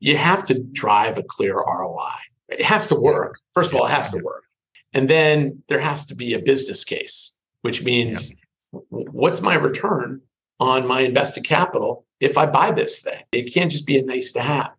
you 0.00 0.16
have 0.16 0.44
to 0.46 0.62
drive 0.72 1.16
a 1.16 1.22
clear 1.22 1.54
ROI. 1.54 2.18
It 2.48 2.62
has 2.62 2.86
to 2.88 2.94
work. 2.94 3.38
First 3.54 3.72
of 3.72 3.80
all, 3.80 3.86
it 3.86 3.90
has 3.90 4.10
to 4.10 4.18
work. 4.18 4.44
And 4.92 5.08
then 5.08 5.62
there 5.68 5.80
has 5.80 6.04
to 6.06 6.14
be 6.14 6.34
a 6.34 6.38
business 6.38 6.84
case, 6.84 7.36
which 7.62 7.82
means 7.82 8.32
yeah. 8.72 8.80
what's 8.90 9.42
my 9.42 9.54
return 9.54 10.20
on 10.60 10.86
my 10.86 11.00
invested 11.02 11.44
capital 11.44 12.04
if 12.20 12.36
I 12.36 12.46
buy 12.46 12.70
this 12.70 13.02
thing. 13.02 13.22
It 13.32 13.52
can't 13.52 13.70
just 13.70 13.86
be 13.86 13.98
a 13.98 14.02
nice 14.02 14.32
to 14.32 14.40
have. 14.40 14.72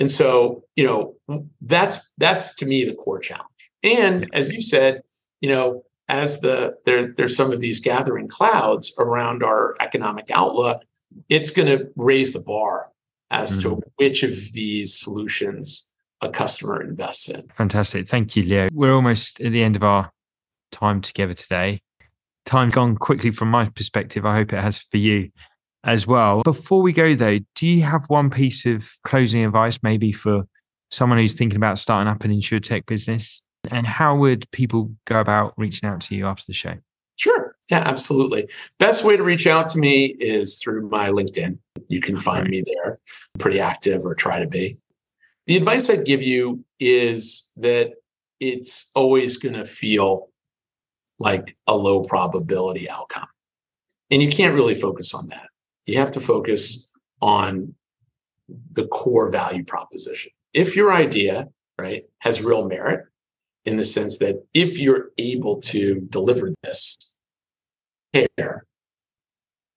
And 0.00 0.10
so, 0.10 0.64
you 0.76 0.84
know, 0.84 1.44
that's 1.60 2.12
that's 2.18 2.54
to 2.56 2.66
me 2.66 2.84
the 2.84 2.94
core 2.94 3.20
challenge. 3.20 3.70
And 3.82 4.28
as 4.32 4.50
you 4.50 4.60
said, 4.60 5.02
you 5.40 5.48
know, 5.48 5.84
as 6.08 6.40
the 6.40 6.76
there 6.84 7.12
there's 7.16 7.36
some 7.36 7.52
of 7.52 7.60
these 7.60 7.80
gathering 7.80 8.28
clouds 8.28 8.94
around 8.98 9.42
our 9.42 9.76
economic 9.80 10.30
outlook, 10.32 10.78
it's 11.28 11.50
going 11.50 11.68
to 11.68 11.88
raise 11.96 12.32
the 12.32 12.40
bar 12.40 12.90
as 13.30 13.58
mm-hmm. 13.58 13.76
to 13.76 13.82
which 13.96 14.22
of 14.22 14.52
these 14.52 14.98
solutions 14.98 15.90
a 16.24 16.30
customer 16.30 16.82
invests 16.82 17.28
in. 17.28 17.42
Fantastic. 17.56 18.08
Thank 18.08 18.36
you, 18.36 18.42
Leo. 18.42 18.68
We're 18.72 18.94
almost 18.94 19.40
at 19.40 19.52
the 19.52 19.62
end 19.62 19.76
of 19.76 19.84
our 19.84 20.10
time 20.72 21.00
together 21.00 21.34
today 21.34 21.80
time 22.44 22.70
gone 22.70 22.96
quickly 22.96 23.30
from 23.30 23.50
my 23.50 23.68
perspective. 23.70 24.26
I 24.26 24.34
hope 24.34 24.52
it 24.52 24.62
has 24.62 24.78
for 24.78 24.98
you 24.98 25.30
as 25.84 26.06
well. 26.06 26.42
Before 26.42 26.82
we 26.82 26.92
go, 26.92 27.14
though, 27.14 27.38
do 27.54 27.66
you 27.66 27.82
have 27.82 28.04
one 28.08 28.30
piece 28.30 28.66
of 28.66 28.88
closing 29.04 29.44
advice, 29.44 29.78
maybe 29.82 30.12
for 30.12 30.44
someone 30.90 31.18
who's 31.18 31.34
thinking 31.34 31.56
about 31.56 31.78
starting 31.78 32.10
up 32.10 32.24
an 32.24 32.30
insurtech 32.30 32.86
business? 32.86 33.42
And 33.72 33.86
how 33.86 34.16
would 34.16 34.50
people 34.50 34.90
go 35.06 35.20
about 35.20 35.54
reaching 35.56 35.88
out 35.88 36.00
to 36.02 36.14
you 36.14 36.26
after 36.26 36.44
the 36.46 36.52
show? 36.52 36.74
Sure. 37.16 37.56
Yeah, 37.70 37.78
absolutely. 37.78 38.48
Best 38.78 39.04
way 39.04 39.16
to 39.16 39.22
reach 39.22 39.46
out 39.46 39.68
to 39.68 39.78
me 39.78 40.16
is 40.20 40.60
through 40.62 40.88
my 40.90 41.08
LinkedIn. 41.08 41.58
You 41.88 42.00
can 42.00 42.18
find 42.18 42.42
right. 42.42 42.50
me 42.50 42.64
there. 42.66 42.98
I'm 43.34 43.38
pretty 43.38 43.60
active 43.60 44.04
or 44.04 44.14
try 44.14 44.38
to 44.40 44.46
be. 44.46 44.76
The 45.46 45.56
advice 45.56 45.90
I'd 45.90 46.04
give 46.04 46.22
you 46.22 46.64
is 46.80 47.52
that 47.56 47.92
it's 48.40 48.90
always 48.94 49.36
going 49.36 49.54
to 49.54 49.64
feel 49.64 50.28
like 51.18 51.54
a 51.66 51.76
low 51.76 52.02
probability 52.02 52.88
outcome. 52.88 53.28
And 54.10 54.22
you 54.22 54.28
can't 54.28 54.54
really 54.54 54.74
focus 54.74 55.14
on 55.14 55.28
that. 55.28 55.48
You 55.86 55.98
have 55.98 56.10
to 56.12 56.20
focus 56.20 56.92
on 57.20 57.74
the 58.72 58.86
core 58.88 59.30
value 59.30 59.64
proposition. 59.64 60.32
If 60.52 60.76
your 60.76 60.92
idea, 60.92 61.48
right, 61.78 62.04
has 62.20 62.42
real 62.42 62.66
merit 62.66 63.06
in 63.64 63.76
the 63.76 63.84
sense 63.84 64.18
that 64.18 64.42
if 64.52 64.78
you're 64.78 65.10
able 65.18 65.58
to 65.60 66.00
deliver 66.10 66.50
this 66.62 67.16
care, 68.12 68.66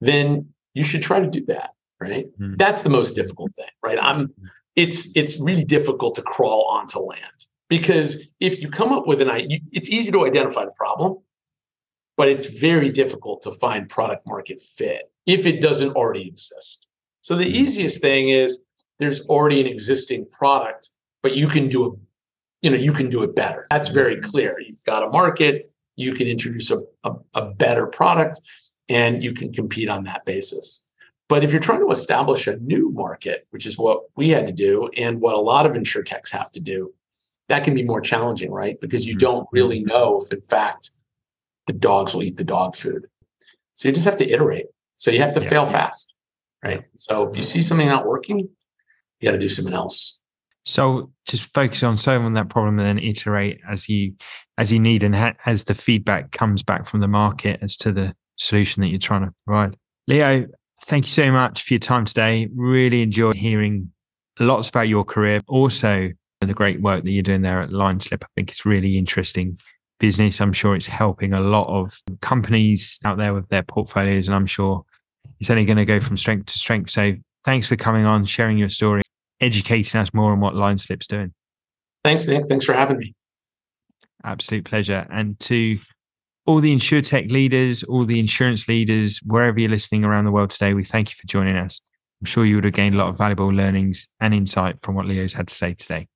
then 0.01 0.49
you 0.73 0.83
should 0.83 1.01
try 1.01 1.19
to 1.19 1.29
do 1.29 1.45
that, 1.47 1.71
right? 2.01 2.25
Mm-hmm. 2.39 2.55
That's 2.57 2.81
the 2.81 2.89
most 2.89 3.13
difficult 3.13 3.55
thing, 3.55 3.69
right? 3.81 3.97
I'm 4.01 4.33
it's 4.77 5.11
it's 5.17 5.41
really 5.41 5.65
difficult 5.65 6.15
to 6.15 6.21
crawl 6.21 6.69
onto 6.71 6.99
land 6.99 7.45
because 7.67 8.33
if 8.39 8.61
you 8.61 8.69
come 8.69 8.93
up 8.93 9.05
with 9.05 9.21
an 9.21 9.29
idea, 9.29 9.59
it's 9.73 9.89
easy 9.89 10.13
to 10.13 10.25
identify 10.25 10.63
the 10.63 10.71
problem 10.71 11.17
but 12.17 12.27
it's 12.27 12.47
very 12.47 12.89
difficult 12.89 13.41
to 13.43 13.51
find 13.51 13.87
product 13.87 14.27
market 14.27 14.59
fit 14.59 15.11
if 15.25 15.45
it 15.45 15.61
doesn't 15.61 15.95
already 15.95 16.27
exist. 16.27 16.87
So 17.21 17.35
the 17.35 17.45
hmm. 17.45 17.55
easiest 17.55 18.01
thing 18.01 18.29
is 18.29 18.61
there's 18.99 19.21
already 19.27 19.61
an 19.61 19.67
existing 19.67 20.27
product, 20.31 20.89
but 21.21 21.35
you 21.35 21.47
can 21.47 21.69
do 21.69 21.85
it, 21.85 21.99
you 22.63 22.71
know, 22.71 22.77
you 22.77 22.91
can 22.91 23.09
do 23.09 23.23
it 23.23 23.35
better. 23.35 23.67
That's 23.69 23.89
very 23.89 24.15
hmm. 24.15 24.21
clear. 24.21 24.59
You've 24.59 24.83
got 24.83 25.03
a 25.03 25.09
market, 25.09 25.71
you 25.95 26.13
can 26.13 26.27
introduce 26.27 26.71
a, 26.71 26.79
a, 27.03 27.13
a 27.35 27.45
better 27.53 27.87
product, 27.87 28.39
and 28.89 29.23
you 29.23 29.33
can 29.33 29.53
compete 29.53 29.89
on 29.89 30.03
that 30.03 30.25
basis. 30.25 30.86
But 31.29 31.43
if 31.43 31.51
you're 31.51 31.61
trying 31.61 31.81
to 31.81 31.91
establish 31.91 32.47
a 32.47 32.57
new 32.57 32.89
market, 32.91 33.47
which 33.49 33.65
is 33.65 33.77
what 33.77 34.03
we 34.15 34.29
had 34.29 34.47
to 34.47 34.53
do 34.53 34.89
and 34.97 35.19
what 35.19 35.35
a 35.35 35.41
lot 35.41 35.65
of 35.65 35.73
insurtechs 35.73 36.31
have 36.31 36.51
to 36.51 36.59
do, 36.59 36.93
that 37.49 37.63
can 37.63 37.73
be 37.73 37.83
more 37.83 38.01
challenging, 38.01 38.51
right? 38.51 38.79
Because 38.79 39.05
you 39.05 39.15
mm-hmm. 39.15 39.25
don't 39.25 39.47
really 39.51 39.83
know 39.83 40.19
if, 40.21 40.31
in 40.31 40.41
fact, 40.41 40.91
the 41.65 41.73
dogs 41.73 42.13
will 42.13 42.23
eat 42.23 42.37
the 42.37 42.43
dog 42.43 42.75
food. 42.75 43.07
So 43.73 43.87
you 43.87 43.93
just 43.93 44.05
have 44.05 44.17
to 44.17 44.29
iterate. 44.29 44.67
So 44.95 45.11
you 45.11 45.19
have 45.19 45.33
to 45.33 45.41
yeah. 45.41 45.49
fail 45.49 45.65
fast, 45.65 46.15
right? 46.63 46.83
So 46.97 47.27
if 47.29 47.37
you 47.37 47.43
see 47.43 47.61
something 47.61 47.87
not 47.87 48.07
working, 48.07 48.39
you 48.39 48.49
got 49.21 49.31
to 49.31 49.37
do 49.37 49.49
something 49.49 49.73
else. 49.73 50.19
So 50.65 51.11
just 51.27 51.53
focus 51.53 51.83
on 51.83 51.97
solving 51.97 52.33
that 52.33 52.49
problem 52.49 52.79
and 52.79 52.97
then 52.97 53.05
iterate 53.05 53.61
as 53.69 53.87
you 53.87 54.13
as 54.57 54.71
you 54.71 54.79
need 54.79 55.03
and 55.03 55.15
ha- 55.15 55.35
as 55.45 55.63
the 55.63 55.75
feedback 55.75 56.31
comes 56.31 56.63
back 56.63 56.85
from 56.85 56.99
the 56.99 57.07
market 57.07 57.59
as 57.61 57.77
to 57.77 57.91
the 57.91 58.13
solution 58.37 58.81
that 58.81 58.89
you're 58.89 58.99
trying 58.99 59.25
to 59.25 59.33
provide. 59.45 59.77
Leo, 60.07 60.47
thank 60.83 61.05
you 61.05 61.11
so 61.11 61.31
much 61.31 61.63
for 61.63 61.73
your 61.73 61.79
time 61.79 62.05
today. 62.05 62.49
Really 62.55 63.01
enjoyed 63.01 63.35
hearing 63.35 63.91
lots 64.39 64.69
about 64.69 64.87
your 64.87 65.03
career. 65.03 65.39
Also, 65.47 66.09
the 66.41 66.53
great 66.53 66.81
work 66.81 67.03
that 67.03 67.11
you're 67.11 67.23
doing 67.23 67.41
there 67.41 67.61
at 67.61 67.69
LineSlip. 67.69 68.23
I 68.23 68.27
think 68.35 68.51
it's 68.51 68.65
really 68.65 68.97
interesting 68.97 69.59
business. 69.99 70.39
I'm 70.39 70.53
sure 70.53 70.75
it's 70.75 70.87
helping 70.87 71.33
a 71.33 71.39
lot 71.39 71.67
of 71.67 71.99
companies 72.21 72.99
out 73.03 73.17
there 73.17 73.33
with 73.33 73.49
their 73.49 73.63
portfolios, 73.63 74.27
and 74.27 74.35
I'm 74.35 74.45
sure 74.45 74.85
it's 75.39 75.49
only 75.49 75.65
going 75.65 75.77
to 75.77 75.85
go 75.85 75.99
from 75.99 76.17
strength 76.17 76.47
to 76.47 76.59
strength. 76.59 76.91
So 76.91 77.13
thanks 77.43 77.67
for 77.67 77.75
coming 77.75 78.05
on, 78.05 78.25
sharing 78.25 78.57
your 78.57 78.69
story, 78.69 79.01
educating 79.41 79.99
us 79.99 80.13
more 80.13 80.31
on 80.31 80.39
what 80.39 80.53
LineSlip's 80.53 81.07
doing. 81.07 81.33
Thanks, 82.03 82.27
Nick. 82.27 82.45
Thanks 82.45 82.65
for 82.65 82.73
having 82.73 82.97
me. 82.97 83.13
Absolute 84.23 84.65
pleasure. 84.65 85.07
And 85.09 85.39
to 85.41 85.79
all 86.47 86.61
the 86.61 86.73
insurtech 86.73 87.29
leaders, 87.29 87.83
all 87.83 88.05
the 88.05 88.19
insurance 88.19 88.69
leaders, 88.69 89.19
wherever 89.25 89.59
you're 89.59 89.69
listening 89.69 90.05
around 90.05 90.23
the 90.23 90.31
world 90.31 90.49
today, 90.49 90.73
we 90.73 90.83
thank 90.83 91.09
you 91.09 91.15
for 91.19 91.27
joining 91.27 91.57
us. 91.57 91.81
I'm 92.21 92.25
sure 92.25 92.45
you 92.45 92.55
would 92.55 92.63
have 92.63 92.73
gained 92.73 92.95
a 92.95 92.97
lot 92.97 93.09
of 93.09 93.17
valuable 93.17 93.49
learnings 93.49 94.07
and 94.21 94.33
insight 94.33 94.79
from 94.81 94.95
what 94.95 95.05
Leo's 95.05 95.33
had 95.33 95.49
to 95.49 95.53
say 95.53 95.73
today. 95.73 96.07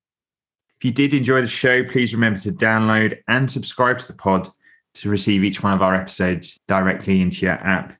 If 0.78 0.84
you 0.86 0.90
did 0.90 1.12
enjoy 1.12 1.42
the 1.42 1.46
show, 1.46 1.84
please 1.84 2.14
remember 2.14 2.40
to 2.40 2.50
download 2.50 3.18
and 3.28 3.48
subscribe 3.48 3.98
to 3.98 4.06
the 4.08 4.14
pod 4.14 4.48
to 4.94 5.10
receive 5.10 5.44
each 5.44 5.62
one 5.62 5.74
of 5.74 5.82
our 5.82 5.94
episodes 5.94 6.58
directly 6.66 7.20
into 7.20 7.44
your 7.44 7.52
app 7.52 7.94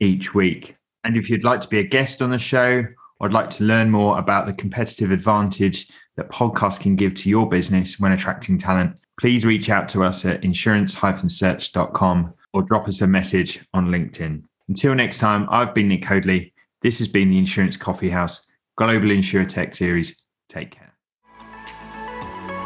each 0.00 0.34
week. 0.34 0.76
And 1.04 1.16
if 1.16 1.30
you'd 1.30 1.44
like 1.44 1.60
to 1.60 1.68
be 1.68 1.78
a 1.78 1.84
guest 1.84 2.20
on 2.20 2.30
the 2.30 2.38
show 2.38 2.84
or 3.20 3.28
would 3.28 3.32
like 3.32 3.50
to 3.50 3.64
learn 3.64 3.90
more 3.90 4.18
about 4.18 4.46
the 4.46 4.52
competitive 4.52 5.12
advantage 5.12 5.88
that 6.16 6.30
podcasts 6.30 6.80
can 6.80 6.96
give 6.96 7.14
to 7.14 7.30
your 7.30 7.48
business 7.48 8.00
when 8.00 8.10
attracting 8.10 8.58
talent, 8.58 8.96
please 9.20 9.44
reach 9.44 9.70
out 9.70 9.88
to 9.90 10.04
us 10.04 10.24
at 10.24 10.44
insurance-search.com 10.44 12.34
or 12.52 12.62
drop 12.62 12.88
us 12.88 13.00
a 13.00 13.06
message 13.06 13.64
on 13.74 13.86
LinkedIn. 13.88 14.42
Until 14.68 14.94
next 14.94 15.18
time, 15.18 15.46
I've 15.50 15.74
been 15.74 15.88
Nick 15.88 16.04
Hoadley. 16.04 16.52
This 16.82 16.98
has 16.98 17.08
been 17.08 17.30
the 17.30 17.38
Insurance 17.38 17.76
Coffee 17.76 18.10
House 18.10 18.46
Global 18.76 19.08
InsurTech 19.08 19.74
Series. 19.74 20.16
Take 20.48 20.72
care. 20.72 20.86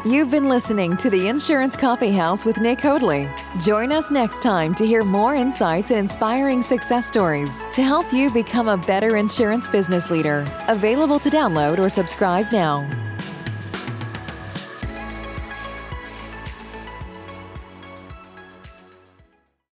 You've 0.02 0.30
been 0.30 0.48
listening 0.48 0.96
to 0.96 1.10
the 1.10 1.28
Insurance 1.28 1.76
Coffee 1.76 2.10
House 2.10 2.46
with 2.46 2.58
Nick 2.58 2.80
Hoadley. 2.80 3.28
Join 3.60 3.92
us 3.92 4.10
next 4.10 4.40
time 4.40 4.74
to 4.76 4.86
hear 4.86 5.04
more 5.04 5.34
insights 5.34 5.90
and 5.90 5.98
inspiring 5.98 6.62
success 6.62 7.06
stories 7.06 7.66
to 7.72 7.82
help 7.82 8.10
you 8.10 8.30
become 8.30 8.68
a 8.68 8.78
better 8.78 9.16
insurance 9.16 9.68
business 9.68 10.10
leader. 10.10 10.46
Available 10.68 11.18
to 11.18 11.28
download 11.28 11.78
or 11.78 11.90
subscribe 11.90 12.50
now. 12.50 13.10